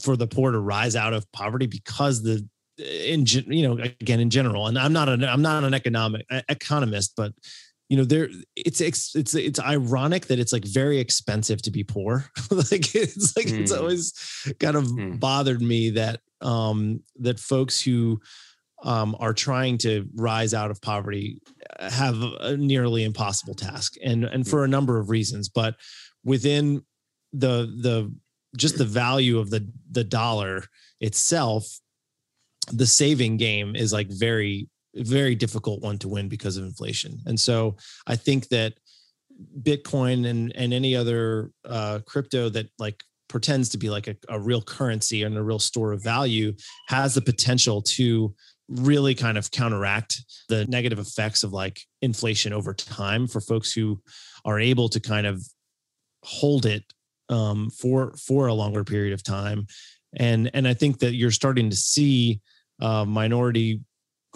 [0.00, 2.46] for the poor to rise out of poverty because the
[2.78, 7.14] in you know again in general and i'm not an i'm not an economic economist
[7.16, 7.32] but
[7.88, 12.24] you know there it's it's it's ironic that it's like very expensive to be poor
[12.50, 13.60] like it's like mm.
[13.60, 13.78] it's hmm.
[13.78, 14.12] always
[14.60, 15.18] kind of mm.
[15.18, 18.20] bothered me that um that folks who
[18.84, 21.40] um are trying to rise out of poverty
[21.80, 24.50] uh, have a nearly impossible task and and hmm.
[24.50, 25.74] for a number of reasons but
[26.24, 26.82] within
[27.32, 28.14] the the
[28.56, 30.64] just the value of the the dollar
[31.00, 31.80] itself
[32.70, 37.18] the saving game is like very very difficult one to win because of inflation.
[37.26, 38.74] And so I think that
[39.62, 44.40] Bitcoin and and any other uh, crypto that like pretends to be like a, a
[44.40, 46.54] real currency and a real store of value
[46.88, 48.34] has the potential to
[48.68, 54.00] really kind of counteract the negative effects of like inflation over time for folks who
[54.44, 55.42] are able to kind of
[56.22, 56.84] hold it
[57.28, 59.66] um, for for a longer period of time
[60.16, 62.40] and and i think that you're starting to see
[62.80, 63.80] uh, minority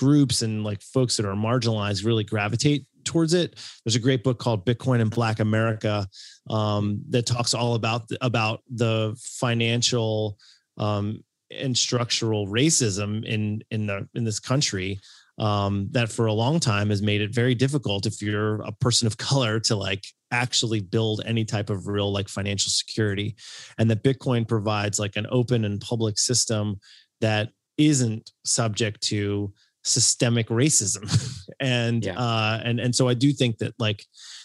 [0.03, 3.55] groups and like folks that are marginalized really gravitate towards it.
[3.85, 6.09] There's a great book called Bitcoin and Black America
[6.51, 10.39] um, that talks all about about the financial
[10.77, 14.99] um, and structural racism in in the in this country
[15.39, 19.07] um, that for a long time has made it very difficult if you're a person
[19.07, 23.37] of color to like actually build any type of real like financial security
[23.79, 26.81] and that bitcoin provides like an open and public system
[27.21, 29.53] that isn't subject to
[29.85, 31.05] systemic racism
[31.61, 32.19] and yeah.
[32.19, 34.05] uh and and so i do think that like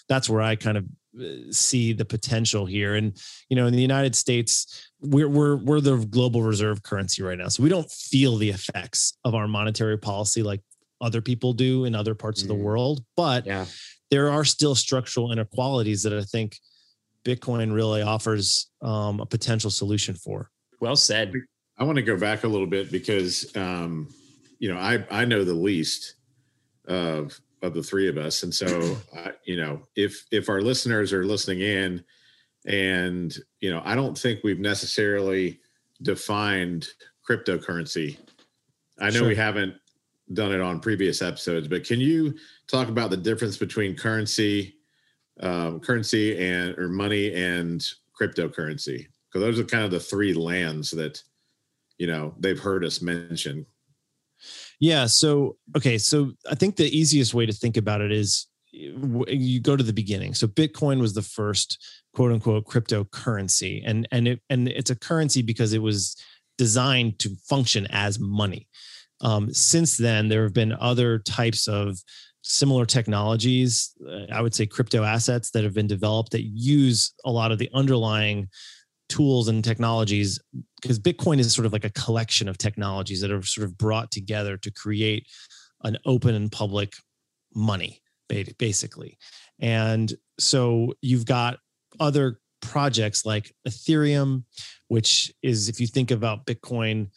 [0.09, 0.85] that's where i kind of
[1.19, 5.79] uh, see the potential here and you know in the united states we're we're we're
[5.79, 9.97] the global reserve currency right now so we don't feel the effects of our monetary
[9.97, 10.61] policy like
[10.99, 12.43] other people do in other parts mm.
[12.45, 12.63] of the mm.
[12.63, 13.65] world but yeah.
[14.09, 16.57] there are still structural inequalities that i think
[17.23, 21.31] bitcoin really offers um, a potential solution for well said
[21.77, 24.07] i want to go back a little bit because um,
[24.59, 26.15] you know, I I know the least
[26.87, 31.13] of of the three of us, and so uh, you know, if if our listeners
[31.13, 32.03] are listening in,
[32.65, 35.59] and you know, I don't think we've necessarily
[36.01, 36.87] defined
[37.27, 38.17] cryptocurrency
[38.99, 39.27] I know Sure.
[39.27, 39.75] we haven't
[40.33, 42.35] done it on previous episodes, but can you
[42.67, 44.75] talk about the difference between currency,
[45.39, 47.85] um, currency and or money and
[48.19, 49.07] cryptocurrency?
[49.27, 51.21] Because those are kind of the three lands that
[51.97, 53.65] you know they've heard us mention.
[54.79, 55.07] Yeah.
[55.07, 55.97] So, okay.
[55.97, 59.93] So I think the easiest way to think about it is you go to the
[59.93, 60.33] beginning.
[60.33, 65.41] So Bitcoin was the first quote unquote cryptocurrency and, and it, and it's a currency
[65.41, 66.15] because it was
[66.57, 68.67] designed to function as money.
[69.21, 71.97] Um, since then, there have been other types of
[72.43, 77.31] similar technologies, uh, I would say crypto assets that have been developed that use a
[77.31, 78.47] lot of the underlying
[79.09, 80.39] tools and technologies
[80.81, 84.11] because Bitcoin is sort of like a collection of technologies that are sort of brought
[84.11, 85.27] together to create
[85.83, 86.93] an open and public
[87.55, 88.01] money,
[88.57, 89.17] basically.
[89.59, 91.59] And so you've got
[91.99, 94.43] other projects like Ethereum,
[94.87, 97.09] which is, if you think about Bitcoin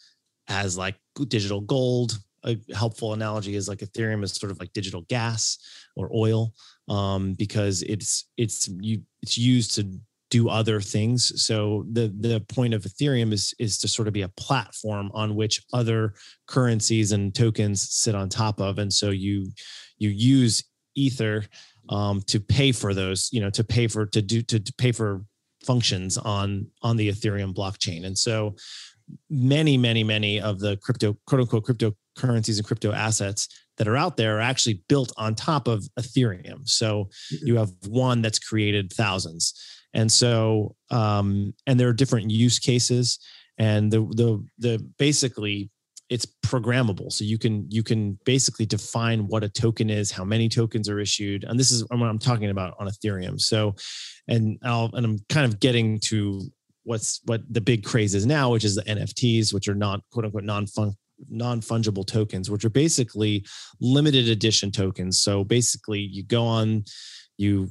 [0.47, 0.95] as like
[1.27, 5.57] digital gold, a helpful analogy is like Ethereum is sort of like digital gas
[5.95, 6.53] or oil,
[6.87, 9.99] um, because it's it's you it's used to
[10.31, 11.45] do other things.
[11.45, 15.35] So the the point of Ethereum is is to sort of be a platform on
[15.35, 16.15] which other
[16.47, 19.51] currencies and tokens sit on top of, and so you
[19.99, 20.63] you use
[20.95, 21.45] Ether
[21.89, 24.91] um, to pay for those, you know, to pay for to do to, to pay
[24.91, 25.23] for
[25.63, 28.55] functions on on the Ethereum blockchain, and so
[29.29, 34.15] many many many of the crypto quote unquote cryptocurrencies and crypto assets that are out
[34.15, 36.67] there are actually built on top of Ethereum.
[36.69, 39.53] So you have one that's created thousands
[39.93, 43.19] and so um, and there are different use cases
[43.57, 45.69] and the the the basically
[46.09, 47.09] it's programmable.
[47.11, 50.99] So you can you can basically define what a token is how many tokens are
[50.99, 53.39] issued and this is what i'm talking about on ethereum.
[53.39, 53.75] So
[54.27, 56.41] and i'll and i'm kind of getting to
[56.83, 60.25] what's what the big craze is now which is the nfts which are not quote
[60.25, 60.65] unquote non
[61.29, 63.45] non-fungible tokens which are basically
[63.79, 65.21] limited edition tokens.
[65.21, 66.85] So basically you go on
[67.37, 67.69] you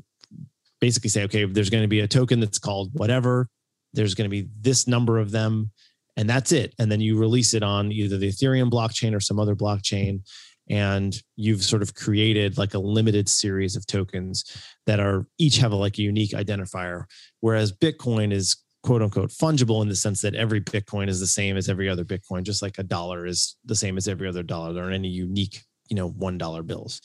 [0.80, 3.48] basically say, okay, there's going to be a token that's called whatever.
[3.92, 5.70] There's going to be this number of them,
[6.16, 6.74] and that's it.
[6.78, 10.20] And then you release it on either the Ethereum blockchain or some other blockchain.
[10.68, 14.44] And you've sort of created like a limited series of tokens
[14.86, 17.04] that are each have a, like a unique identifier.
[17.40, 21.56] Whereas Bitcoin is quote unquote fungible in the sense that every Bitcoin is the same
[21.56, 24.72] as every other Bitcoin, just like a dollar is the same as every other dollar.
[24.72, 27.00] There aren't any unique, you know, one dollar bills.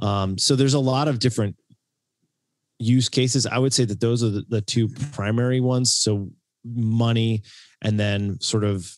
[0.00, 1.56] Um, so there's a lot of different
[2.78, 5.94] use cases i would say that those are the, the two primary ones.
[5.94, 6.30] So
[6.64, 7.42] money
[7.82, 8.94] and then sort of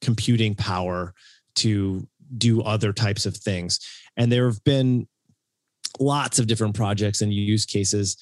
[0.00, 1.14] computing power
[1.56, 3.80] to do other types of things.
[4.16, 5.08] And there have been
[5.98, 8.16] lots of different projects and use cases.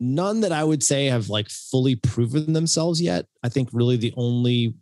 [0.00, 3.26] None that i would say have like fully proven themselves yet.
[3.42, 4.74] I think really the only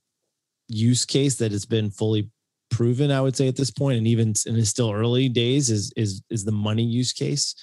[0.68, 2.30] use case that has been fully
[2.68, 5.92] proven i would say at this point and even in it's still early days is
[5.96, 7.54] is is the money use case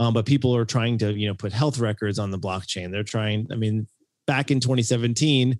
[0.00, 2.90] um, but people are trying to you know put health records on the blockchain.
[2.90, 3.86] They're trying i mean
[4.26, 5.58] back in 2017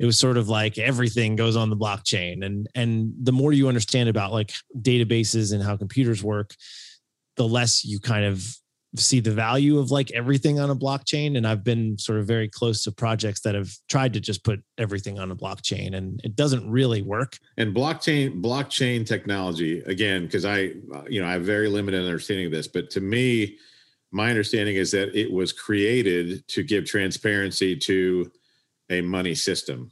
[0.00, 2.44] it was sort of like everything goes on the blockchain.
[2.44, 6.54] And and the more you understand about like databases and how computers work
[7.36, 8.44] the less you kind of
[8.96, 11.36] see the value of like everything on a blockchain.
[11.36, 14.60] And i've been sort of very close to projects that have tried to just put
[14.76, 17.38] everything on a blockchain and it doesn't really work.
[17.56, 20.74] And blockchain blockchain technology again, because I
[21.08, 23.56] you know I have very limited understanding of this, but to me,
[24.10, 28.30] my understanding is that it was created to give transparency to
[28.90, 29.90] a money system.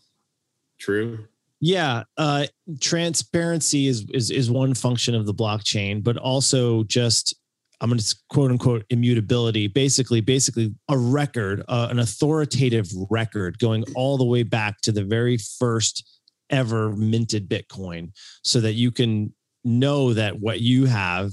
[0.79, 1.26] True.
[1.61, 2.46] Yeah, uh,
[2.81, 7.35] transparency is is is one function of the blockchain, but also just
[7.81, 9.66] I'm going to quote unquote immutability.
[9.66, 15.05] Basically, basically a record, uh, an authoritative record going all the way back to the
[15.05, 18.11] very first ever minted Bitcoin,
[18.42, 19.33] so that you can
[19.64, 21.33] know that what you have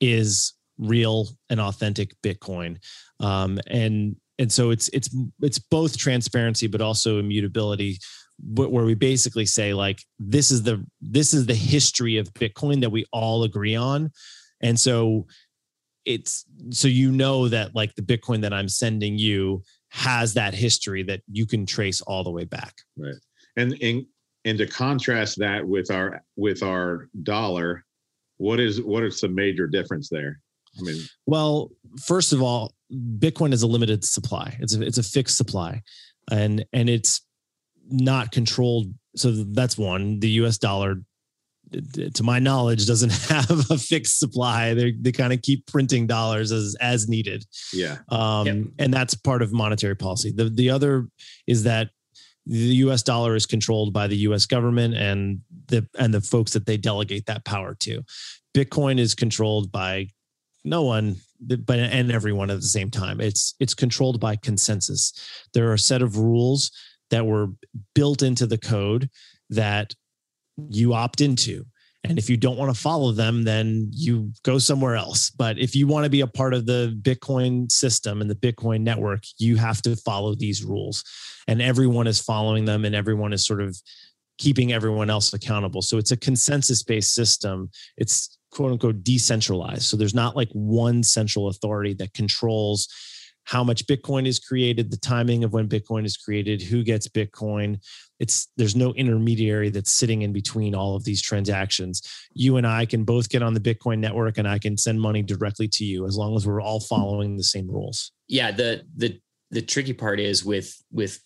[0.00, 2.78] is real and authentic Bitcoin.
[3.20, 7.98] Um, and and so it's it's it's both transparency, but also immutability
[8.40, 12.90] where we basically say like this is the this is the history of bitcoin that
[12.90, 14.12] we all agree on
[14.60, 15.26] and so
[16.04, 21.02] it's so you know that like the bitcoin that i'm sending you has that history
[21.02, 23.16] that you can trace all the way back Right.
[23.56, 24.06] And and
[24.44, 27.84] and to contrast that with our with our dollar,
[28.36, 30.40] what is what is the major difference there?
[30.78, 35.02] I mean, well first of all bitcoin is a limited supply it's a, it's a
[35.02, 35.82] fixed supply
[36.30, 37.22] and and it's
[37.90, 41.02] not controlled so that's one the us dollar
[42.14, 46.52] to my knowledge doesn't have a fixed supply they they kind of keep printing dollars
[46.52, 47.98] as as needed yeah.
[48.08, 48.56] um, Yep.
[48.78, 50.32] and that's part of monetary policy.
[50.32, 51.08] The the other
[51.46, 51.90] is that
[52.46, 56.66] the US dollar is controlled by the US government and the and the folks that
[56.66, 58.02] they delegate that power to.
[58.56, 60.08] Bitcoin is controlled by
[60.64, 63.20] no one but and everyone at the same time.
[63.20, 65.12] It's it's controlled by consensus.
[65.54, 66.70] There are a set of rules
[67.10, 67.48] that were
[67.94, 69.08] built into the code
[69.50, 69.94] that
[70.68, 71.64] you opt into.
[72.04, 75.30] And if you don't want to follow them, then you go somewhere else.
[75.30, 78.82] But if you want to be a part of the Bitcoin system and the Bitcoin
[78.82, 81.04] network, you have to follow these rules.
[81.48, 83.76] And everyone is following them and everyone is sort of
[84.38, 85.82] keeping everyone else accountable.
[85.82, 87.70] So it's a consensus based system.
[87.96, 89.82] It's quote unquote decentralized.
[89.82, 92.88] So there's not like one central authority that controls
[93.44, 97.78] how much Bitcoin is created, the timing of when Bitcoin is created, who gets Bitcoin.
[98.18, 102.02] It's there's no intermediary that's sitting in between all of these transactions.
[102.34, 105.22] You and I can both get on the Bitcoin network and I can send money
[105.22, 108.10] directly to you as long as we're all following the same rules.
[108.26, 109.20] Yeah, the the
[109.52, 111.20] the tricky part is with with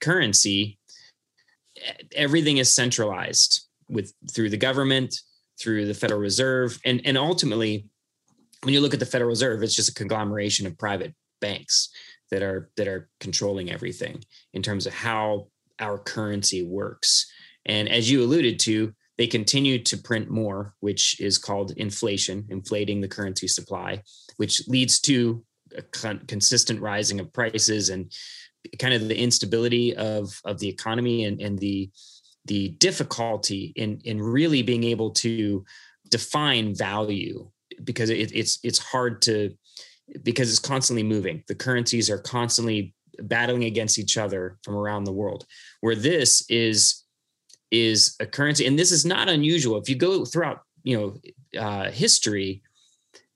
[0.00, 0.78] currency
[2.14, 5.14] everything is centralized with through the government,
[5.60, 7.88] through the Federal Reserve and and ultimately
[8.62, 11.90] when you look at the Federal Reserve it's just a conglomeration of private banks
[12.32, 17.30] that are that are controlling everything in terms of how our currency works.
[17.66, 23.00] And as you alluded to, they continue to print more, which is called inflation, inflating
[23.00, 24.02] the currency supply,
[24.38, 25.44] which leads to
[25.76, 28.10] a con- consistent rising of prices and
[28.78, 31.90] kind of the instability of of the economy and and the
[32.46, 35.64] the difficulty in in really being able to
[36.10, 37.48] define value
[37.84, 39.56] because it, it's it's hard to
[40.22, 41.42] because it's constantly moving.
[41.48, 45.46] The currencies are constantly battling against each other from around the world.
[45.80, 47.04] Where this is
[47.70, 49.80] is a currency, and this is not unusual.
[49.80, 52.62] If you go throughout, you know, uh, history,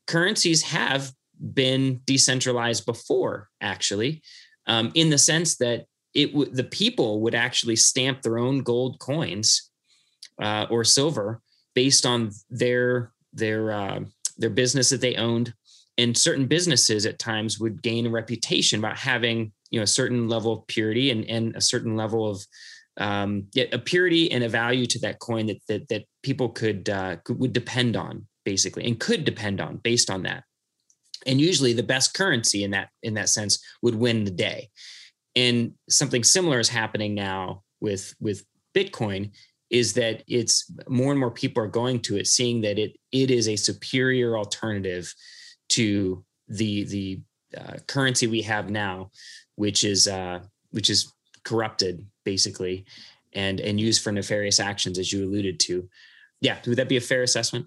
[0.07, 1.13] currencies have
[1.55, 4.23] been decentralized before, actually,
[4.67, 8.99] um, in the sense that it w- the people would actually stamp their own gold
[8.99, 9.71] coins
[10.43, 11.43] uh, or silver
[11.75, 14.01] based on their their uh,
[14.39, 15.53] their business that they owned.
[15.99, 20.29] And certain businesses at times would gain a reputation about having you know a certain
[20.29, 22.45] level of purity and, and a certain level of
[22.99, 27.17] um, a purity and a value to that coin that that, that people could, uh,
[27.25, 30.45] could would depend on basically and could depend on based on that.
[31.27, 34.71] And usually the best currency in that in that sense would win the day
[35.37, 38.45] and something similar is happening now with with
[38.75, 39.31] bitcoin
[39.71, 43.31] is that it's more and more people are going to it seeing that it it
[43.31, 45.13] is a superior alternative
[45.69, 47.21] to the the
[47.57, 49.11] uh, currency we have now,
[49.57, 51.13] which is uh, which is
[51.45, 52.85] corrupted basically,
[53.33, 55.89] and and used for nefarious actions, as you alluded to.
[56.41, 57.67] Yeah, would that be a fair assessment?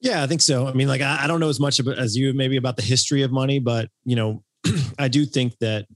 [0.00, 0.66] Yeah, I think so.
[0.66, 2.82] I mean, like I, I don't know as much about, as you maybe about the
[2.82, 4.42] history of money, but you know,
[4.98, 5.86] I do think that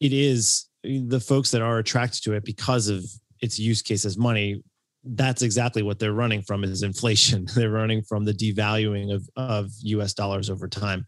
[0.00, 3.04] it is the folks that are attracted to it because of
[3.40, 4.62] its use case as money
[5.10, 7.46] that's exactly what they're running from is inflation.
[7.54, 11.04] they're running from the devaluing of, of US dollars over time.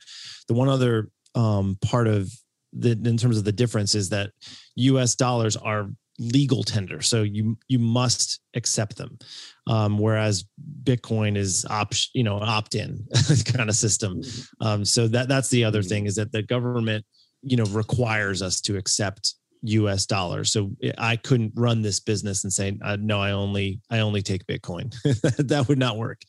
[0.47, 2.31] The one other um, part of
[2.73, 4.31] the, in terms of the difference is that
[4.77, 7.01] US dollars are legal tender.
[7.01, 9.19] So you, you must accept them.
[9.67, 10.45] Um, whereas
[10.83, 13.07] Bitcoin is opt, you know, opt in
[13.45, 14.23] kind of system.
[14.61, 17.05] Um, so that, that's the other thing is that the government,
[17.43, 20.53] you know, requires us to accept US dollars.
[20.53, 24.47] So I couldn't run this business and say, uh, no, I only, I only take
[24.47, 24.95] Bitcoin.
[25.49, 26.23] that would not work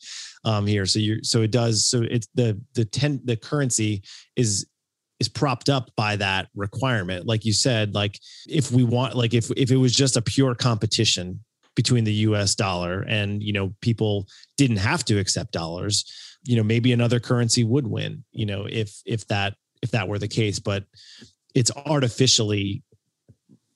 [0.44, 0.86] um, here.
[0.86, 1.86] So you so it does.
[1.86, 4.02] So it's the, the 10, the currency
[4.36, 4.66] is,
[5.18, 7.26] is propped up by that requirement.
[7.26, 8.18] Like you said, like
[8.48, 11.40] if we want, like if, if it was just a pure competition
[11.76, 16.04] between the US dollar and, you know, people didn't have to accept dollars,
[16.44, 20.18] you know, maybe another currency would win, you know, if, if that, if that were
[20.18, 20.84] the case, but
[21.54, 22.82] it's artificially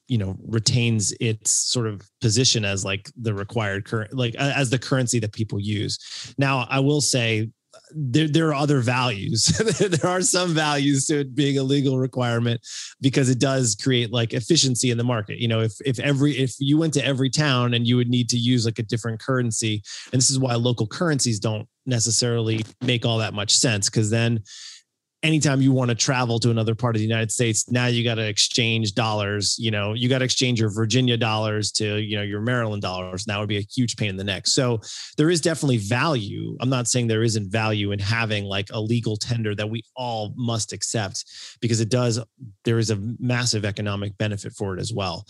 [0.06, 4.78] you know retains its sort of position as like the required current like as the
[4.78, 6.34] currency that people use.
[6.36, 7.50] Now i will say
[7.90, 9.60] there, there are other values.
[9.78, 12.60] There are some values to it being a legal requirement
[13.00, 15.38] because it does create like efficiency in the market.
[15.38, 18.28] You know if if every if you went to every town and you would need
[18.30, 23.04] to use like a different currency and this is why local currencies don't necessarily make
[23.04, 24.42] all that much sense because then
[25.24, 28.16] anytime you want to travel to another part of the United States, now you got
[28.16, 29.56] to exchange dollars.
[29.58, 33.24] You know, you got to exchange your Virginia dollars to, you know, your Maryland dollars.
[33.24, 34.46] That would be a huge pain in the neck.
[34.46, 34.80] So
[35.16, 36.56] there is definitely value.
[36.60, 40.34] I'm not saying there isn't value in having like a legal tender that we all
[40.36, 41.24] must accept
[41.60, 42.20] because it does,
[42.64, 45.26] there is a massive economic benefit for it as well.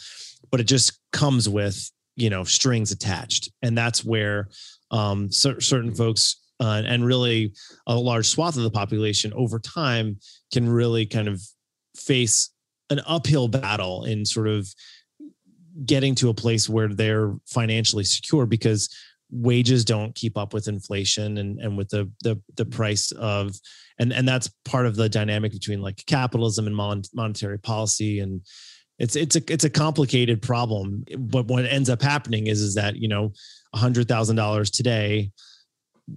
[0.50, 3.50] But it just comes with, you know, strings attached.
[3.62, 4.48] And that's where
[4.90, 7.52] um, certain folks uh, and really
[7.86, 10.18] a large swath of the population over time
[10.52, 11.42] can really kind of
[11.96, 12.50] face
[12.90, 14.68] an uphill battle in sort of
[15.84, 18.94] getting to a place where they're financially secure because
[19.30, 23.52] wages don't keep up with inflation and and with the the the price of
[23.98, 28.20] and and that's part of the dynamic between like capitalism and mon- monetary policy.
[28.20, 28.40] And
[28.98, 31.04] it's it's a it's a complicated problem.
[31.18, 33.32] But what ends up happening is is that you know
[33.72, 35.30] a hundred thousand dollars today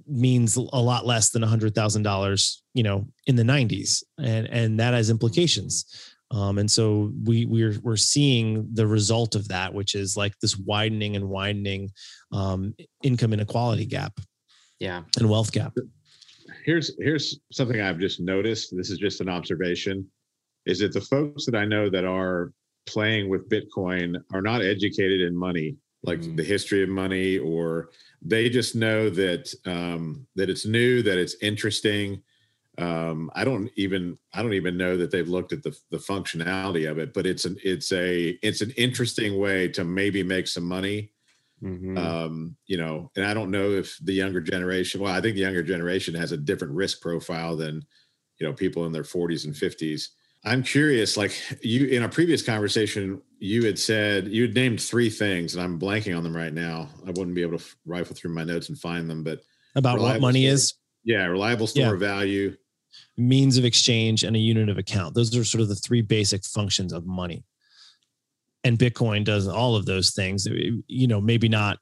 [0.07, 4.47] means a lot less than a hundred thousand dollars you know in the 90s and
[4.47, 9.73] and that has implications um, and so we we're we're seeing the result of that,
[9.73, 11.89] which is like this widening and widening
[12.33, 14.19] um, income inequality gap.
[14.79, 15.73] Yeah, and wealth gap.
[16.65, 18.75] Here's here's something I've just noticed.
[18.75, 20.05] This is just an observation.
[20.65, 22.51] Is that the folks that I know that are
[22.87, 26.35] playing with Bitcoin are not educated in money, like mm.
[26.35, 27.89] the history of money, or
[28.21, 32.23] they just know that um, that it's new, that it's interesting,
[32.79, 36.89] um, I don't even I don't even know that they've looked at the the functionality
[36.89, 40.65] of it, but it's an it's a it's an interesting way to maybe make some
[40.65, 41.11] money.
[41.63, 41.97] Mm-hmm.
[41.97, 45.01] Um, you know, and I don't know if the younger generation.
[45.01, 47.83] Well, I think the younger generation has a different risk profile than
[48.39, 50.09] you know people in their 40s and 50s.
[50.47, 55.09] I'm curious, like you in a previous conversation, you had said you had named three
[55.09, 56.89] things, and I'm blanking on them right now.
[57.05, 59.41] I wouldn't be able to rifle through my notes and find them, but
[59.75, 60.73] about what money store, is.
[61.03, 61.99] Yeah, reliable store yeah.
[61.99, 62.55] value,
[63.17, 65.15] means of exchange, and a unit of account.
[65.15, 67.43] Those are sort of the three basic functions of money.
[68.63, 70.47] And Bitcoin does all of those things.
[70.87, 71.79] You know, maybe not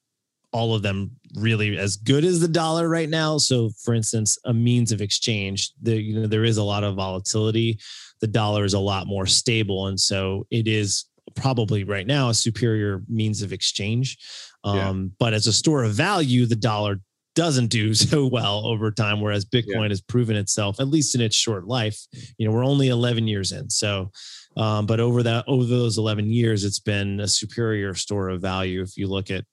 [0.51, 3.37] all of them really as good as the dollar right now.
[3.37, 6.95] So, for instance, a means of exchange, the, you know, there is a lot of
[6.95, 7.77] volatility.
[8.21, 11.05] The dollar is a lot more stable, and so it is
[11.35, 14.17] probably right now a superior means of exchange.
[14.63, 15.09] Um, yeah.
[15.19, 16.99] But as a store of value, the dollar
[17.35, 19.89] doesn't do so well over time, whereas Bitcoin yeah.
[19.89, 21.99] has proven itself, at least in its short life.
[22.37, 23.69] You know, we're only 11 years in.
[23.69, 24.11] So,
[24.57, 28.81] um, but over that, over those 11 years, it's been a superior store of value.
[28.81, 29.45] If you look at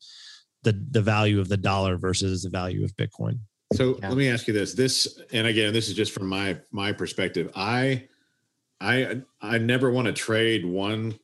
[0.63, 3.41] the, the value of the dollar versus the value of Bitcoin.
[3.75, 4.09] So yeah.
[4.09, 7.51] let me ask you this, this, and again, this is just from my, my perspective.
[7.57, 8.07] I,
[8.83, 11.19] I, I never want to trade one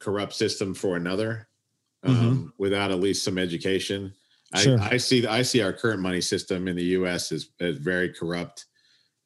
[0.00, 1.48] corrupt system for another
[2.02, 2.46] um, mm-hmm.
[2.58, 4.12] without at least some education.
[4.56, 4.78] Sure.
[4.80, 7.32] I, I see I see our current money system in the U.S.
[7.32, 8.66] as, as very corrupt.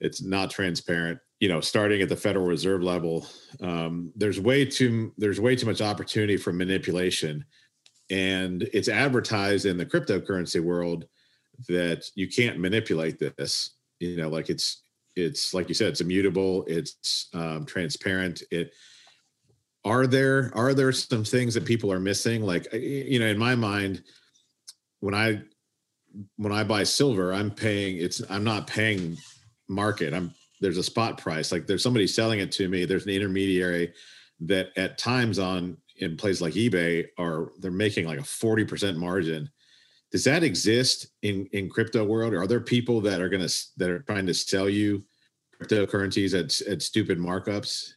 [0.01, 1.19] It's not transparent.
[1.41, 3.27] You know, starting at the Federal Reserve level,
[3.61, 7.45] um, there's way too there's way too much opportunity for manipulation,
[8.11, 11.07] and it's advertised in the cryptocurrency world
[11.69, 13.71] that you can't manipulate this.
[14.01, 14.83] You know, like it's
[15.19, 18.43] it's like you said, it's immutable, it's um, transparent.
[18.51, 18.73] It
[19.85, 22.43] are there are there some things that people are missing?
[22.43, 24.03] Like you know, in my mind
[25.01, 25.43] when I
[26.37, 29.17] when I buy silver, I'm paying it's I'm not paying
[29.69, 30.15] market.
[30.15, 31.53] I'm there's a spot price.
[31.53, 32.85] Like there's somebody selling it to me.
[32.85, 33.93] There's an intermediary
[34.41, 39.51] that at times on in places like eBay are they're making like a 40% margin.
[40.11, 42.35] Does that exist in in crypto world?
[42.35, 45.05] Are there people that are gonna that are trying to sell you
[45.61, 47.93] cryptocurrencies at at stupid markups?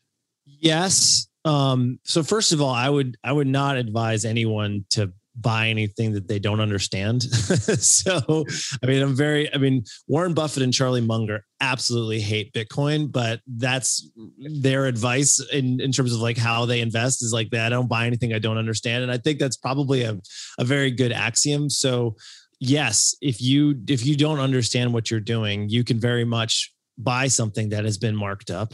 [0.45, 1.27] Yes.
[1.45, 6.13] Um, so first of all, I would I would not advise anyone to buy anything
[6.13, 7.23] that they don't understand.
[7.23, 8.45] so,
[8.83, 13.41] I mean, I'm very, I mean, Warren Buffett and Charlie Munger absolutely hate Bitcoin, but
[13.47, 17.67] that's their advice in, in terms of like how they invest is like that.
[17.67, 19.03] I don't buy anything I don't understand.
[19.03, 20.19] And I think that's probably a,
[20.57, 21.69] a very good axiom.
[21.69, 22.15] So,
[22.59, 27.27] yes, if you, if you don't understand what you're doing, you can very much buy
[27.27, 28.73] something that has been marked up.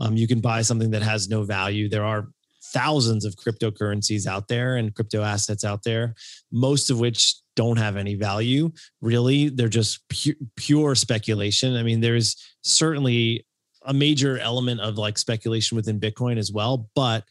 [0.00, 1.88] Um, you can buy something that has no value.
[1.88, 2.28] There are
[2.72, 6.14] thousands of cryptocurrencies out there and crypto assets out there,
[6.52, 8.70] most of which don't have any value.
[9.00, 11.76] Really, they're just pu- pure speculation.
[11.76, 13.46] I mean, there's certainly
[13.82, 17.24] a major element of like speculation within Bitcoin as well, but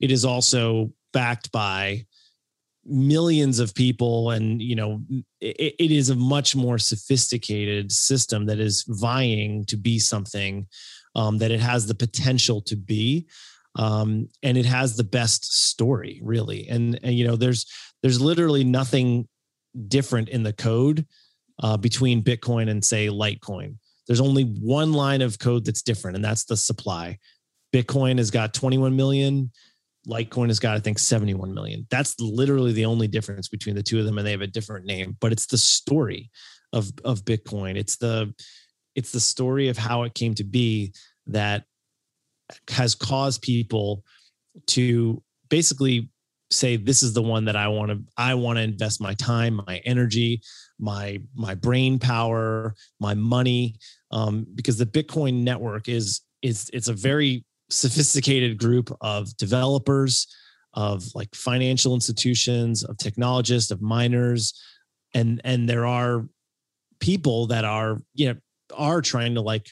[0.00, 2.04] it is also backed by
[2.84, 5.02] millions of people and you know
[5.42, 10.66] it, it is a much more sophisticated system that is vying to be something
[11.14, 13.26] um, that it has the potential to be
[13.76, 16.68] um, and it has the best story really.
[16.68, 17.66] And and you know there's
[18.02, 19.28] there's literally nothing
[19.88, 21.06] different in the code
[21.62, 23.76] uh, between bitcoin and say litecoin.
[24.06, 27.18] There's only one line of code that's different and that's the supply.
[27.74, 29.50] Bitcoin has got 21 million
[30.06, 31.86] litecoin has got i think 71 million.
[31.90, 34.86] That's literally the only difference between the two of them and they have a different
[34.86, 36.30] name but it's the story
[36.72, 37.76] of of bitcoin.
[37.76, 38.32] It's the
[38.94, 40.92] it's the story of how it came to be
[41.26, 41.64] that
[42.70, 44.02] has caused people
[44.66, 46.10] to basically
[46.50, 49.60] say this is the one that I want to I want to invest my time,
[49.66, 50.40] my energy,
[50.78, 53.76] my my brain power, my money.
[54.10, 60.26] Um, because the Bitcoin network is is it's a very sophisticated group of developers
[60.74, 64.58] of like financial institutions, of technologists, of miners,
[65.14, 66.26] and and there are
[67.00, 68.38] people that are you know
[68.74, 69.68] are trying to like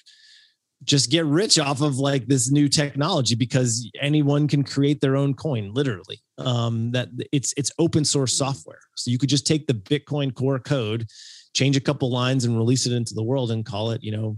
[0.85, 5.35] just get rich off of like this new technology because anyone can create their own
[5.35, 6.21] coin literally.
[6.39, 8.81] Um that it's it's open source software.
[8.95, 11.07] So you could just take the bitcoin core code
[11.55, 14.37] change a couple lines and release it into the world and call it you know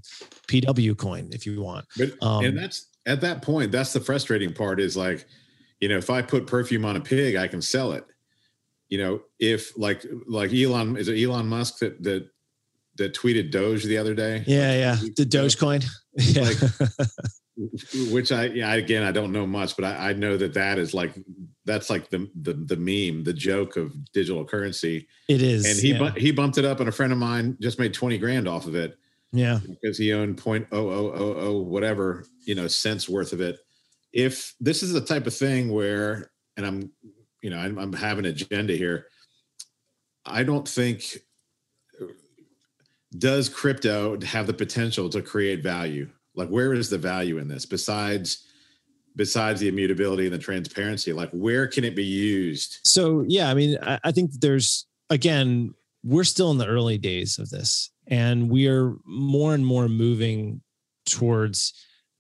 [0.49, 1.85] pw coin if you want.
[1.97, 5.27] But um, and that's at that point that's the frustrating part is like
[5.81, 8.05] you know if i put perfume on a pig i can sell it.
[8.89, 12.29] You know if like like elon is it elon musk that that
[12.99, 14.45] that tweeted Doge the other day.
[14.47, 15.85] Yeah, yeah, the Dogecoin.
[16.19, 16.43] Yeah.
[16.43, 16.59] Like,
[18.13, 20.95] which I yeah again I don't know much, but I, I know that that is
[20.95, 21.15] like
[21.65, 25.07] that's like the, the the meme, the joke of digital currency.
[25.29, 26.11] It is, and he yeah.
[26.11, 28.67] bu- he bumped it up, and a friend of mine just made twenty grand off
[28.67, 28.99] of it.
[29.33, 33.41] Yeah, because he owned point oh oh oh oh whatever you know cents worth of
[33.41, 33.59] it.
[34.13, 36.93] If this is the type of thing where, and I'm
[37.43, 39.07] you know I'm, I'm having an agenda here.
[40.25, 41.19] I don't think
[43.17, 46.09] does crypto have the potential to create value?
[46.35, 48.45] Like, where is the value in this besides
[49.17, 51.13] besides the immutability and the transparency?
[51.13, 52.79] Like, where can it be used?
[52.85, 57.39] So, yeah, I mean, I, I think there's again, we're still in the early days
[57.39, 60.61] of this, and we are more and more moving
[61.07, 61.73] towards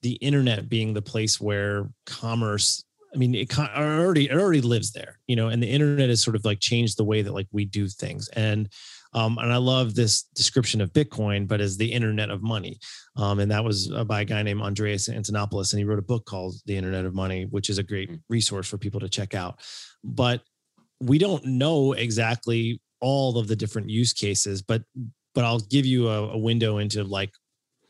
[0.02, 2.84] the internet being the place where commerce
[3.14, 6.36] I mean, it already it already lives there, you know, and the internet has sort
[6.36, 8.28] of like changed the way that like we do things.
[8.28, 8.68] And
[9.14, 12.78] um, and I love this description of Bitcoin, but as the internet of money.
[13.16, 15.72] Um, and that was uh, by a guy named Andreas Antonopoulos.
[15.72, 18.20] And he wrote a book called The Internet of Money, which is a great mm.
[18.28, 19.60] resource for people to check out.
[20.04, 20.42] But
[21.00, 24.82] we don't know exactly all of the different use cases, but
[25.34, 27.30] but I'll give you a, a window into like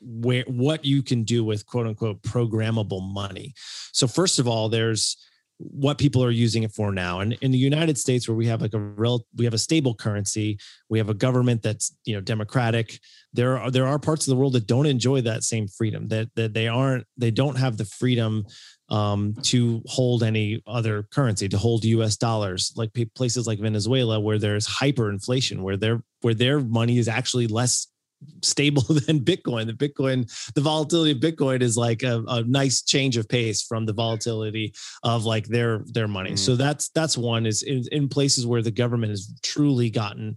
[0.00, 3.54] where what you can do with quote unquote programmable money.
[3.92, 5.16] So first of all, there's
[5.58, 7.20] what people are using it for now.
[7.20, 9.94] And in the United States, where we have like a real, we have a stable
[9.94, 12.98] currency, we have a government that's you know democratic.
[13.32, 16.08] There are there are parts of the world that don't enjoy that same freedom.
[16.08, 18.46] That that they aren't they don't have the freedom
[18.88, 22.16] um, to hold any other currency, to hold U.S.
[22.16, 27.48] dollars, like places like Venezuela, where there's hyperinflation, where their where their money is actually
[27.48, 27.88] less
[28.42, 29.66] stable than Bitcoin.
[29.66, 33.86] The Bitcoin, the volatility of Bitcoin is like a, a nice change of pace from
[33.86, 36.32] the volatility of like their their money.
[36.32, 36.38] Mm.
[36.38, 40.36] So that's that's one is in, in places where the government has truly gotten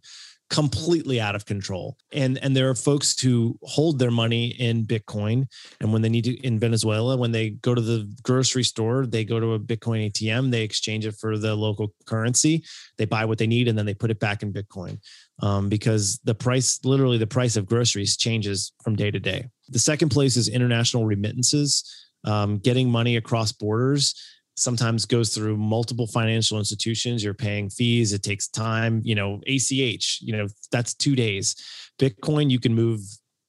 [0.51, 1.97] completely out of control.
[2.11, 5.47] And and there are folks who hold their money in Bitcoin.
[5.79, 9.23] And when they need to in Venezuela, when they go to the grocery store, they
[9.23, 12.65] go to a Bitcoin ATM, they exchange it for the local currency,
[12.97, 14.99] they buy what they need, and then they put it back in Bitcoin.
[15.41, 19.47] Um, because the price, literally the price of groceries changes from day to day.
[19.69, 21.83] The second place is international remittances,
[22.25, 24.13] um, getting money across borders
[24.55, 27.23] sometimes goes through multiple financial institutions.
[27.23, 28.13] You're paying fees.
[28.13, 29.01] It takes time.
[29.03, 31.55] You know ACH you know that's two days.
[31.99, 33.01] Bitcoin you can move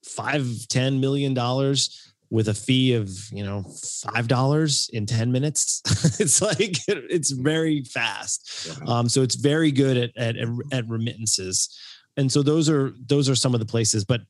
[0.05, 3.63] five ten million dollars with a fee of you know
[4.15, 5.83] five dollars in 10 minutes.
[6.19, 8.79] It's like it's very fast.
[8.87, 10.37] Um, so it's very good at, at
[10.73, 11.69] at remittances.
[12.17, 14.05] And so those are those are some of the places.
[14.05, 14.23] But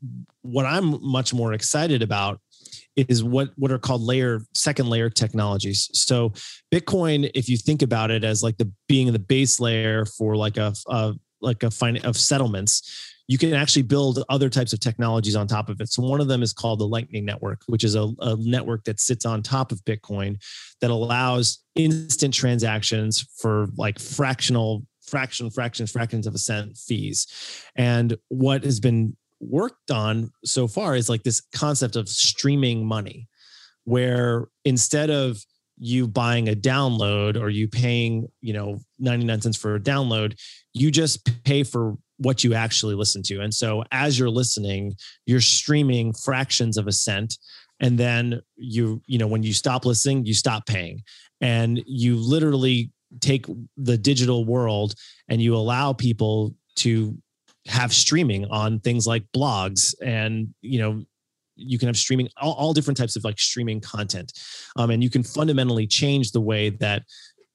[0.42, 2.40] what i'm much more excited about
[2.96, 5.90] is what what are called layer second layer technologies.
[5.92, 6.32] So
[6.72, 10.56] Bitcoin, if you think about it as like the being the base layer for like
[10.56, 15.34] a, a like a fine of settlements, you can actually build other types of technologies
[15.34, 15.88] on top of it.
[15.88, 19.00] So one of them is called the Lightning Network, which is a, a network that
[19.00, 20.36] sits on top of Bitcoin
[20.82, 27.26] that allows instant transactions for like fractional fraction fractions fractions of a cent fees
[27.74, 33.28] and what has been worked on so far is like this concept of streaming money,
[33.84, 35.42] where instead of
[35.76, 40.38] you buying a download or you paying, you know, 99 cents for a download,
[40.72, 43.40] you just pay for what you actually listen to.
[43.40, 44.94] And so as you're listening,
[45.26, 47.36] you're streaming fractions of a cent
[47.82, 51.02] and then you you know when you stop listening you stop paying
[51.42, 53.44] and you literally take
[53.76, 54.94] the digital world
[55.28, 57.14] and you allow people to
[57.66, 61.04] have streaming on things like blogs and you know
[61.54, 64.32] you can have streaming all, all different types of like streaming content
[64.76, 67.02] um, and you can fundamentally change the way that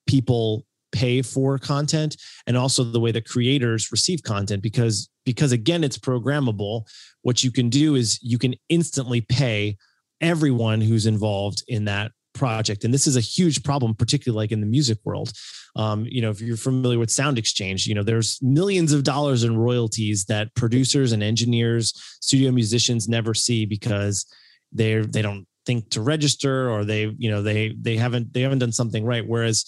[0.06, 2.16] people pay for content
[2.46, 6.84] and also the way that creators receive content because because again it's programmable.
[7.22, 9.78] What you can do is you can instantly pay
[10.22, 12.84] everyone who's involved in that project.
[12.84, 15.32] And this is a huge problem particularly like in the music world.
[15.76, 19.58] Um, you know if you're familiar with SoundExchange you know there's millions of dollars in
[19.58, 24.26] royalties that producers and engineers studio musicians never see because
[24.72, 28.60] they're they don't think to register or they you know they they haven't they haven't
[28.60, 29.28] done something right.
[29.28, 29.66] Whereas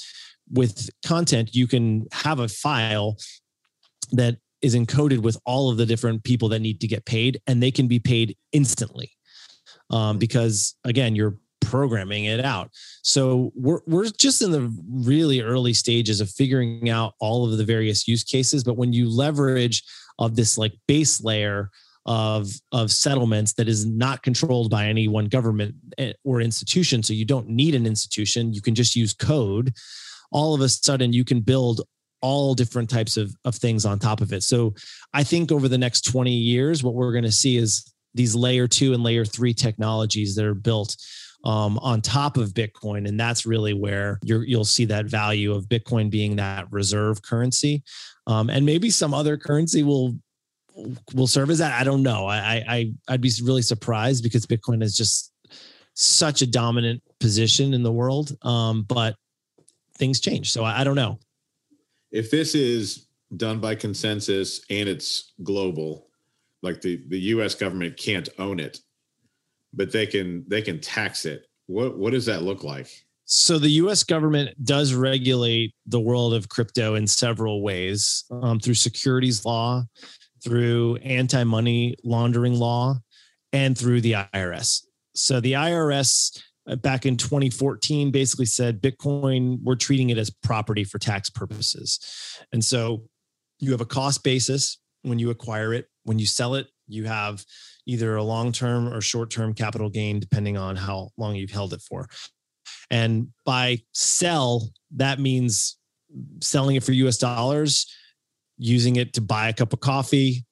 [0.52, 3.18] with content, you can have a file
[4.12, 7.62] that is encoded with all of the different people that need to get paid, and
[7.62, 9.12] they can be paid instantly.
[9.90, 12.70] Um, because again, you're programming it out.
[13.04, 17.64] So we're we're just in the really early stages of figuring out all of the
[17.64, 18.64] various use cases.
[18.64, 19.84] But when you leverage
[20.18, 21.70] of this like base layer
[22.06, 27.14] of of settlements that is not controlled by any one government eh, or institution, so
[27.14, 28.54] you don't need an institution.
[28.54, 29.74] You can just use code.
[30.32, 31.82] All of a sudden, you can build
[32.22, 34.44] all different types of, of things on top of it.
[34.44, 34.74] So
[35.14, 38.68] I think over the next 20 years, what we're going to see is these layer
[38.68, 40.96] two and layer three technologies that are built
[41.46, 45.66] um, on top of Bitcoin, and that's really where you will see that value of
[45.66, 47.82] Bitcoin being that reserve currency,
[48.28, 50.18] um, and maybe some other currency will
[51.14, 51.80] will serve as that.
[51.80, 52.26] I don't know.
[52.26, 55.32] I, I I'd be really surprised because Bitcoin is just
[55.94, 59.16] such a dominant position in the world, um, but
[60.00, 60.52] things change.
[60.52, 61.20] So I, I don't know.
[62.12, 66.08] If this is done by consensus and it's global,
[66.64, 67.54] like the the U.S.
[67.54, 68.80] government can't own it
[69.74, 71.46] but they can they can tax it.
[71.68, 72.90] What what does that look like?
[73.26, 74.04] So the U.S.
[74.04, 79.84] government does regulate the world of crypto in several ways um, through securities law,
[80.44, 82.98] through anti-money laundering law,
[83.54, 84.84] and through the IRS.
[85.14, 90.84] So the IRS Uh, back in 2014 basically said Bitcoin we're treating it as property
[90.84, 92.00] for tax purposes,
[92.54, 93.04] and so
[93.60, 95.88] you have a cost basis when you acquire it.
[96.04, 97.44] When you sell it, you have
[97.86, 101.74] either a long term or short term capital gain, depending on how long you've held
[101.74, 102.08] it for.
[102.90, 105.78] And by sell, that means
[106.42, 107.88] selling it for US dollars,
[108.58, 110.46] using it to buy a cup of coffee,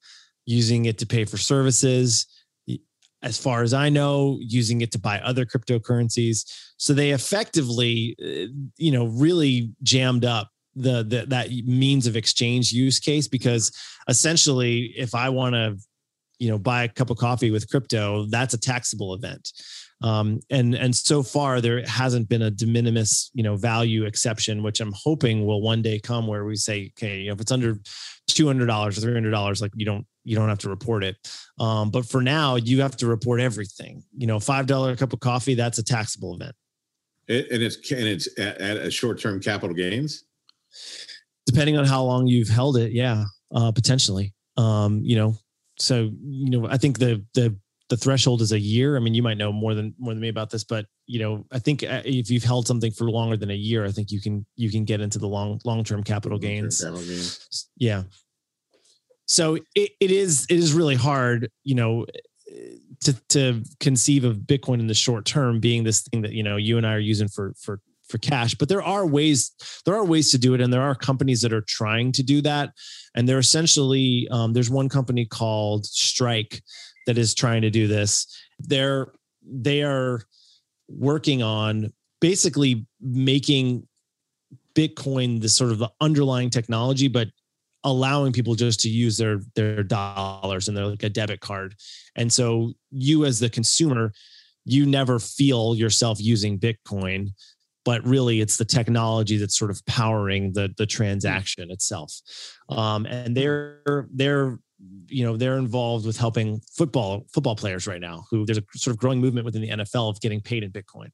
[0.46, 2.26] using it to pay for services.
[3.22, 6.44] As far as I know, using it to buy other cryptocurrencies.
[6.76, 12.70] So they effectively, uh, you know, really jammed up the, the that means of exchange
[12.70, 13.72] use case because
[14.08, 15.76] essentially, if I want to
[16.38, 19.52] you know buy a cup of coffee with crypto that's a taxable event
[20.02, 24.62] um, and and so far there hasn't been a de minimis you know value exception
[24.62, 27.52] which i'm hoping will one day come where we say okay you know, if it's
[27.52, 27.74] under
[28.30, 31.16] $200 or $300 like you don't you don't have to report it
[31.58, 35.20] um, but for now you have to report everything you know five dollar cup of
[35.20, 36.54] coffee that's a taxable event
[37.26, 40.24] it, and it's and it's at, at a short-term capital gains
[41.46, 43.24] depending on how long you've held it yeah
[43.54, 45.34] uh, potentially um, you know
[45.78, 47.56] so you know, I think the the
[47.88, 48.96] the threshold is a year.
[48.96, 51.46] I mean, you might know more than more than me about this, but you know,
[51.50, 54.20] I think uh, if you've held something for longer than a year, I think you
[54.20, 56.38] can you can get into the long long term capital.
[56.38, 57.70] Capital gains.
[57.76, 58.02] Yeah.
[59.28, 62.06] So it, it is it is really hard, you know,
[63.00, 66.56] to to conceive of Bitcoin in the short term being this thing that you know
[66.56, 69.52] you and I are using for for for cash but there are ways
[69.84, 72.40] there are ways to do it and there are companies that are trying to do
[72.40, 72.72] that.
[73.14, 76.62] And they're essentially um, there's one company called strike
[77.06, 78.26] that is trying to do this.
[78.58, 79.12] They're
[79.46, 80.22] they are
[80.88, 83.86] working on basically making
[84.74, 87.28] bitcoin the sort of the underlying technology but
[87.84, 91.74] allowing people just to use their their dollars and they're like a debit card.
[92.16, 94.12] And so you as the consumer
[94.64, 97.30] you never feel yourself using bitcoin
[97.88, 102.12] but really it's the technology that's sort of powering the the transaction itself.
[102.68, 104.58] Um, and they're they're
[105.06, 108.92] you know they're involved with helping football football players right now who there's a sort
[108.92, 111.08] of growing movement within the NFL of getting paid in bitcoin.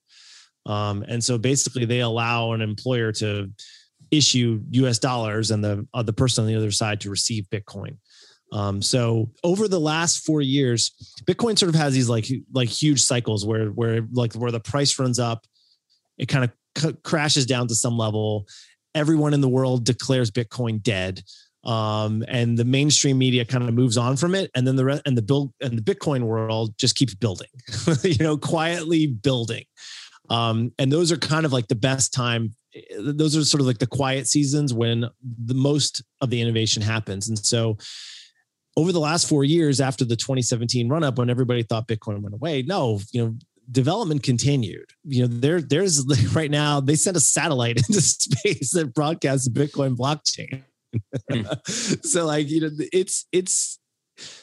[0.66, 3.52] Um, and so basically they allow an employer to
[4.16, 7.96] issue US dollars and the uh, the person on the other side to receive bitcoin
[8.54, 10.92] um, so over the last four years,
[11.24, 14.96] Bitcoin sort of has these like like huge cycles where where like where the price
[14.98, 15.44] runs up,
[16.18, 18.46] it kind of c- crashes down to some level.
[18.94, 21.22] Everyone in the world declares Bitcoin dead.
[21.64, 25.02] Um, and the mainstream media kind of moves on from it, and then the rest
[25.06, 27.48] and the build and the Bitcoin world just keeps building,
[28.02, 29.64] you know, quietly building.
[30.30, 32.54] Um, and those are kind of like the best time.
[32.98, 37.28] Those are sort of like the quiet seasons when the most of the innovation happens.
[37.28, 37.78] And so,
[38.76, 42.34] over the last four years after the 2017 run up, when everybody thought Bitcoin went
[42.34, 43.34] away, no, you know,
[43.70, 44.90] development continued.
[45.04, 46.04] You know, there there's
[46.34, 50.62] right now they sent a satellite into space that broadcasts the Bitcoin blockchain.
[51.30, 51.42] Hmm.
[51.66, 53.78] so like you know, it's it's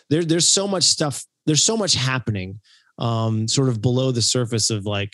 [0.09, 0.23] there.
[0.23, 1.25] There's so much stuff.
[1.45, 2.59] There's so much happening,
[2.99, 5.13] um, sort of below the surface of like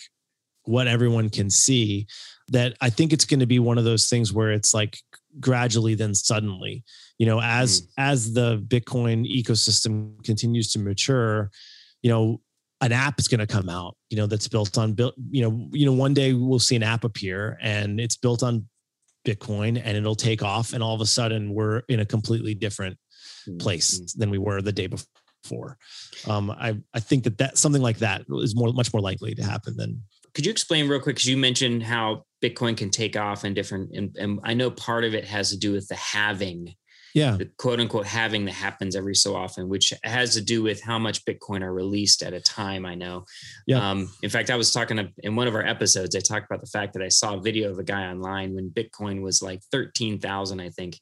[0.64, 2.08] what everyone can see.
[2.50, 4.98] That I think it's going to be one of those things where it's like
[5.40, 6.84] gradually then suddenly
[7.20, 7.88] you know as mm.
[8.00, 11.52] as the bitcoin ecosystem continues to mature
[12.02, 12.42] you know
[12.82, 15.68] an app is going to come out, you know, that's built on built, you know,
[15.72, 18.68] you know, one day we'll see an app appear and it's built on
[19.26, 20.74] Bitcoin and it'll take off.
[20.74, 22.98] And all of a sudden, we're in a completely different
[23.60, 24.20] place Mm-hmm.
[24.20, 25.78] than we were the day before.
[26.28, 29.44] Um, I, I think that that something like that is more much more likely to
[29.44, 30.04] happen than
[30.34, 31.16] Could you explain real quick?
[31.16, 35.04] Because you mentioned how Bitcoin can take off and different, and, and I know part
[35.04, 36.76] of it has to do with the halving,
[37.14, 40.82] yeah the quote unquote halving that happens every so often, which has to do with
[40.84, 42.86] how much Bitcoin are released at a time.
[42.86, 43.26] I know.
[43.66, 43.90] Yeah.
[43.90, 46.62] Um, in fact, I was talking to, in one of our episodes, I talked about
[46.62, 49.62] the fact that I saw a video of a guy online when Bitcoin was like
[49.72, 51.00] 13,000, I think.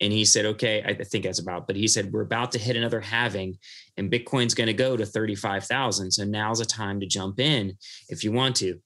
[0.00, 2.76] And he said, okay, I think that's about, but he said, we're about to hit
[2.76, 3.56] another halving
[3.96, 6.10] and Bitcoin's going to go to 35,000.
[6.10, 7.76] So now's the time to jump in
[8.10, 8.78] if you want to.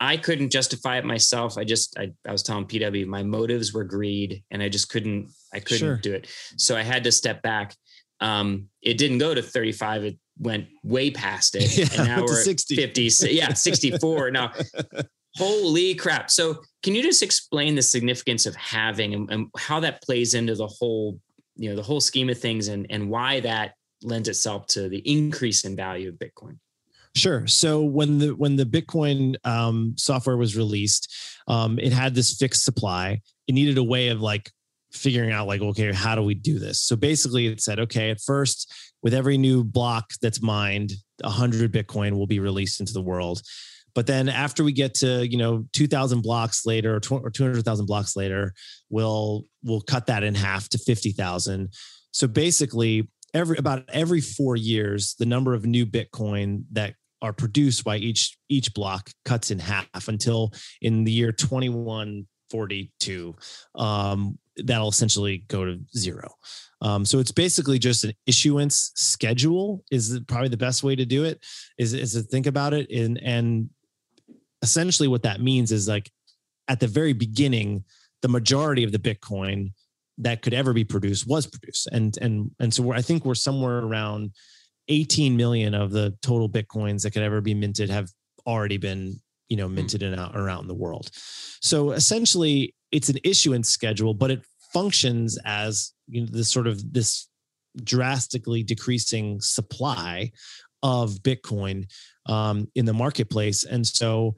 [0.00, 1.56] I couldn't justify it myself.
[1.58, 5.30] I just, I, I was telling PW, my motives were greed and I just couldn't,
[5.52, 5.96] I couldn't Sure.
[5.96, 6.28] do it.
[6.56, 7.74] So I had to step back.
[8.20, 10.04] Um, it didn't go to 35.
[10.04, 11.76] It went way past it.
[11.78, 12.74] Yeah, and now we're 60.
[12.82, 13.34] at 50.
[13.34, 13.52] Yeah.
[13.54, 14.30] 64.
[14.30, 14.52] now,
[15.38, 16.30] holy crap.
[16.30, 20.54] So can you just explain the significance of halving and, and how that plays into
[20.54, 21.18] the whole,
[21.56, 24.98] you know, the whole scheme of things and, and why that lends itself to the
[24.98, 26.58] increase in value of Bitcoin?
[27.16, 27.46] Sure.
[27.46, 31.12] So when the when the Bitcoin um, software was released,
[31.48, 33.20] um, it had this fixed supply.
[33.48, 34.50] It needed a way of like
[34.92, 36.80] figuring out like, okay, how do we do this?
[36.80, 38.72] So basically, it said, okay, at first,
[39.02, 40.92] with every new block that's mined,
[41.24, 43.42] hundred Bitcoin will be released into the world.
[43.94, 47.30] But then after we get to you know two thousand blocks later or, tw- or
[47.30, 48.52] two hundred thousand blocks later,
[48.90, 51.72] we'll we'll cut that in half to fifty thousand.
[52.10, 57.84] So basically, every about every four years, the number of new Bitcoin that are produced
[57.84, 63.34] by each each block cuts in half until in the year 2142
[63.74, 66.30] um, that'll essentially go to zero
[66.80, 71.24] um, so it's basically just an issuance schedule is probably the best way to do
[71.24, 71.44] it
[71.78, 73.68] is, is to think about it and and
[74.62, 76.10] essentially what that means is like
[76.68, 77.84] at the very beginning
[78.22, 79.72] the majority of the bitcoin
[80.18, 81.88] that could ever be produced was produced.
[81.92, 84.32] And and and so we're, i think we're somewhere around
[84.88, 88.10] 18 million of the total bitcoins that could ever be minted have
[88.46, 89.76] already been you know hmm.
[89.76, 91.10] minted and out around the world.
[91.60, 96.92] So essentially it's an issuance schedule but it functions as you know this sort of
[96.92, 97.28] this
[97.84, 100.32] drastically decreasing supply
[100.82, 101.86] of bitcoin
[102.28, 104.34] um, in the marketplace and so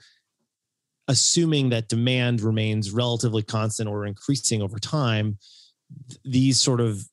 [1.08, 5.36] assuming that demand remains relatively constant or increasing over time
[6.08, 7.04] th- these sort of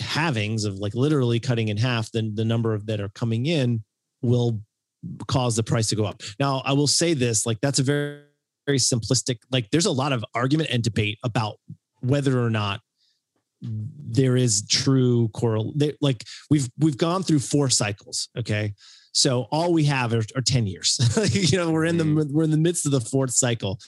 [0.00, 3.82] halvings of like literally cutting in half the, the number of that are coming in
[4.22, 4.60] will
[5.26, 6.22] cause the price to go up.
[6.38, 8.22] Now, I will say this like that's a very,
[8.66, 11.56] very simplistic, like there's a lot of argument and debate about
[12.00, 12.80] whether or not
[13.60, 18.72] there is true coral like we've we've gone through four cycles okay
[19.18, 20.98] so all we have are, are 10 years.
[21.48, 23.78] You know we're in the we're in the midst of the fourth cycle.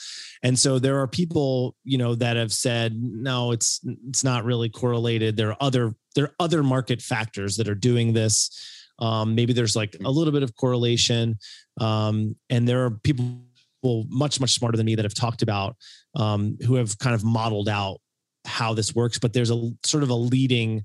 [0.42, 4.68] And so there are people you know that have said no it's it's not really
[4.68, 5.36] correlated.
[5.36, 8.50] There are other there are other market factors that are doing this.
[8.98, 11.38] Um, maybe there's like a little bit of correlation.
[11.80, 15.76] Um, and there are people much much smarter than me that have talked about
[16.14, 18.00] um, who have kind of modeled out
[18.46, 20.82] how this works but there's a sort of a leading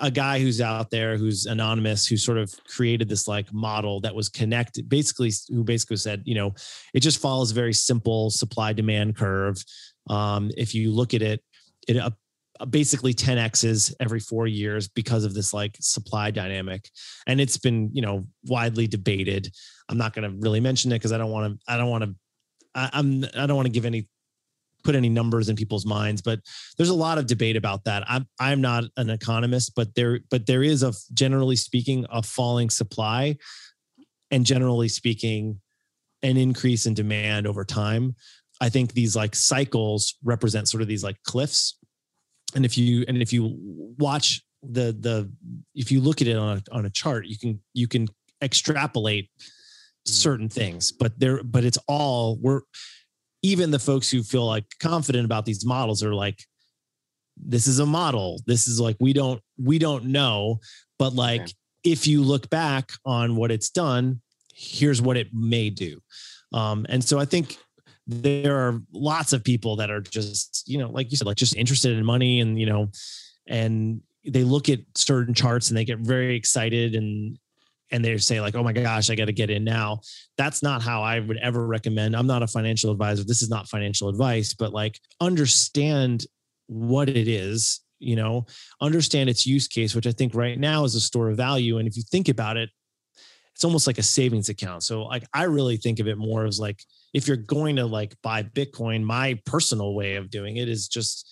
[0.00, 4.14] a guy who's out there who's anonymous who sort of created this like model that
[4.14, 6.52] was connected basically who basically said you know
[6.94, 9.56] it just follows a very simple supply demand curve.
[10.10, 11.42] Um, if you look at it
[11.86, 12.10] it uh,
[12.66, 16.88] basically 10 x's every four years because of this like supply dynamic.
[17.26, 19.50] And it's been you know widely debated.
[19.88, 22.04] I'm not going to really mention it because i don't want to i don't want
[22.04, 22.14] to
[22.74, 24.08] i'm i don't want to give any
[24.88, 26.40] put any numbers in people's minds but
[26.78, 28.02] there's a lot of debate about that.
[28.08, 32.70] I'm i'm not an economist but there but there is a generally speaking a falling
[32.70, 33.36] supply
[34.30, 35.60] and generally speaking
[36.22, 38.14] an increase in demand over time.
[38.60, 41.78] I think these like cycles represent sort of these like cliffs.
[42.54, 43.56] And if you and if you
[43.98, 45.30] watch the the
[45.74, 48.08] if you look at it on a, on a chart you can you can
[48.42, 49.48] extrapolate mm.
[50.08, 52.62] certain things but there but it's all we're
[53.42, 56.44] even the folks who feel like confident about these models are like
[57.36, 58.40] this is a model.
[58.46, 60.60] This is like we don't we don't know.
[60.98, 61.52] But like Okay.
[61.84, 64.20] if you look back on what it's done
[64.54, 66.00] here's what it may do.
[66.52, 67.56] Um and so i think
[68.08, 71.54] there are lots of people that are just you know like you said like just
[71.54, 72.88] interested in money and you know
[73.46, 77.38] and they look at certain charts and they get very excited and
[77.90, 80.00] and they say like oh my gosh i got to get in now
[80.36, 83.68] that's not how i would ever recommend i'm not a financial advisor this is not
[83.68, 86.24] financial advice but like understand
[86.66, 88.46] what it is you know
[88.80, 91.88] understand its use case which i think right now is a store of value and
[91.88, 92.70] if you think about it
[93.58, 94.84] it's almost like a savings account.
[94.84, 96.80] So like I really think of it more as like
[97.12, 101.28] if you're going to like buy Bitcoin, my personal way of doing it is just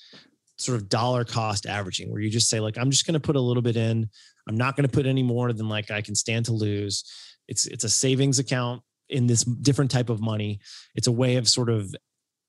[0.57, 3.37] sort of dollar cost averaging, where you just say like I'm just going to put
[3.37, 4.11] a little bit in.
[4.47, 7.05] I'm not going to put any more than like I can stand to lose.
[7.49, 10.61] It's it's a savings account in this different type of money.
[10.95, 11.95] It's a way of sort of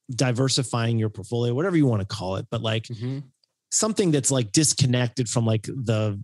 [0.09, 3.19] diversifying your portfolio, whatever you want to call it, but like mm-hmm.
[3.71, 6.21] something that's like disconnected from like the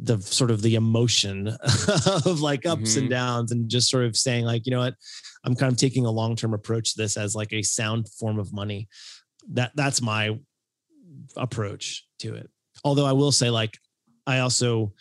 [0.00, 1.48] the sort of the emotion
[2.24, 3.00] of like ups mm-hmm.
[3.00, 4.94] and downs and just sort of saying like you know what
[5.44, 8.52] i'm kind of taking a long-term approach to this as like a sound form of
[8.52, 8.86] money
[9.50, 10.38] that that's my
[11.36, 12.50] approach to it
[12.84, 13.78] although i will say like
[14.28, 14.92] i also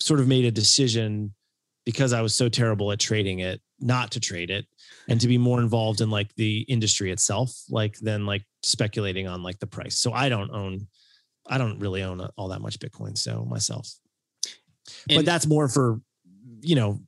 [0.00, 1.32] sort of made a decision
[1.86, 4.66] because i was so terrible at trading it not to trade it
[5.08, 9.42] and to be more involved in like the industry itself like than like speculating on
[9.42, 9.98] like the price.
[9.98, 10.86] So i don't own
[11.46, 13.88] i don't really own all that much bitcoin so myself.
[15.08, 16.00] And, but that's more for
[16.60, 17.00] you know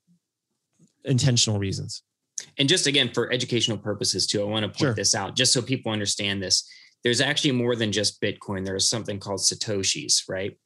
[1.05, 2.03] intentional reasons.
[2.59, 4.95] And just again for educational purposes too i want to point sure.
[4.95, 6.69] this out just so people understand this.
[7.05, 8.65] There's actually more than just bitcoin.
[8.65, 10.57] There's something called satoshis right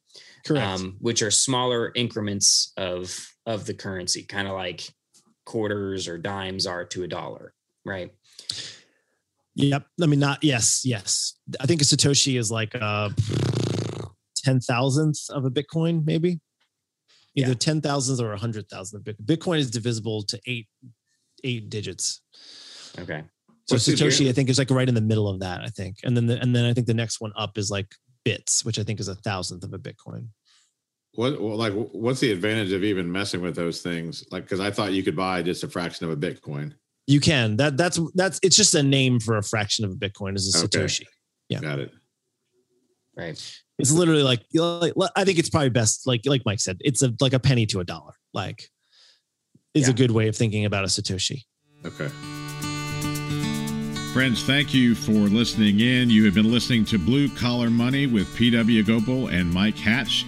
[0.51, 4.89] um, which are smaller increments of of the currency kind of like
[5.45, 7.53] quarters or dimes are to a dollar
[7.85, 8.11] right
[9.55, 13.13] yep i mean not yes yes i think a satoshi is like a
[14.35, 16.39] ten thousandth of a bitcoin maybe
[17.37, 17.55] either yeah.
[17.55, 19.25] ten thousands or a hundred thousand of Bitcoin.
[19.25, 20.67] Bitcoin is divisible to eight
[21.43, 22.21] eight digits.
[22.99, 23.23] Okay.
[23.65, 25.61] So What's Satoshi, I think, is like right in the middle of that.
[25.61, 27.87] I think, and then the, and then I think the next one up is like
[28.27, 30.27] bits, which I think is a thousandth of a Bitcoin.
[31.13, 34.25] What well, like what's the advantage of even messing with those things?
[34.31, 36.73] Like, because I thought you could buy just a fraction of a Bitcoin.
[37.07, 37.55] You can.
[37.55, 40.65] That that's that's it's just a name for a fraction of a Bitcoin is a
[40.65, 40.77] okay.
[40.77, 41.05] Satoshi.
[41.47, 41.61] Yeah.
[41.61, 41.91] Got it.
[43.15, 43.61] Right.
[43.79, 47.13] It's literally like, like I think it's probably best like like Mike said, it's a
[47.21, 48.11] like a penny to a dollar.
[48.33, 48.69] Like
[49.73, 49.91] is yeah.
[49.91, 51.43] a good way of thinking about a Satoshi.
[51.85, 52.09] Okay.
[54.17, 56.09] Friends, thank you for listening in.
[56.09, 60.25] You have been listening to Blue Collar Money with PW Gopal and Mike Hatch.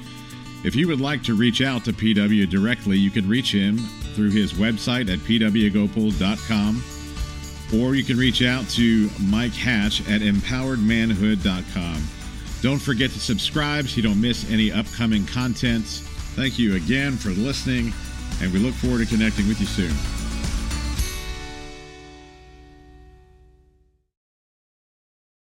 [0.63, 3.79] If you would like to reach out to PW directly, you can reach him
[4.13, 6.83] through his website at pwgopal.com
[7.81, 12.03] or you can reach out to Mike Hatch at empoweredmanhood.com.
[12.61, 15.85] Don't forget to subscribe so you don't miss any upcoming content.
[16.35, 17.91] Thank you again for listening,
[18.39, 20.18] and we look forward to connecting with you soon.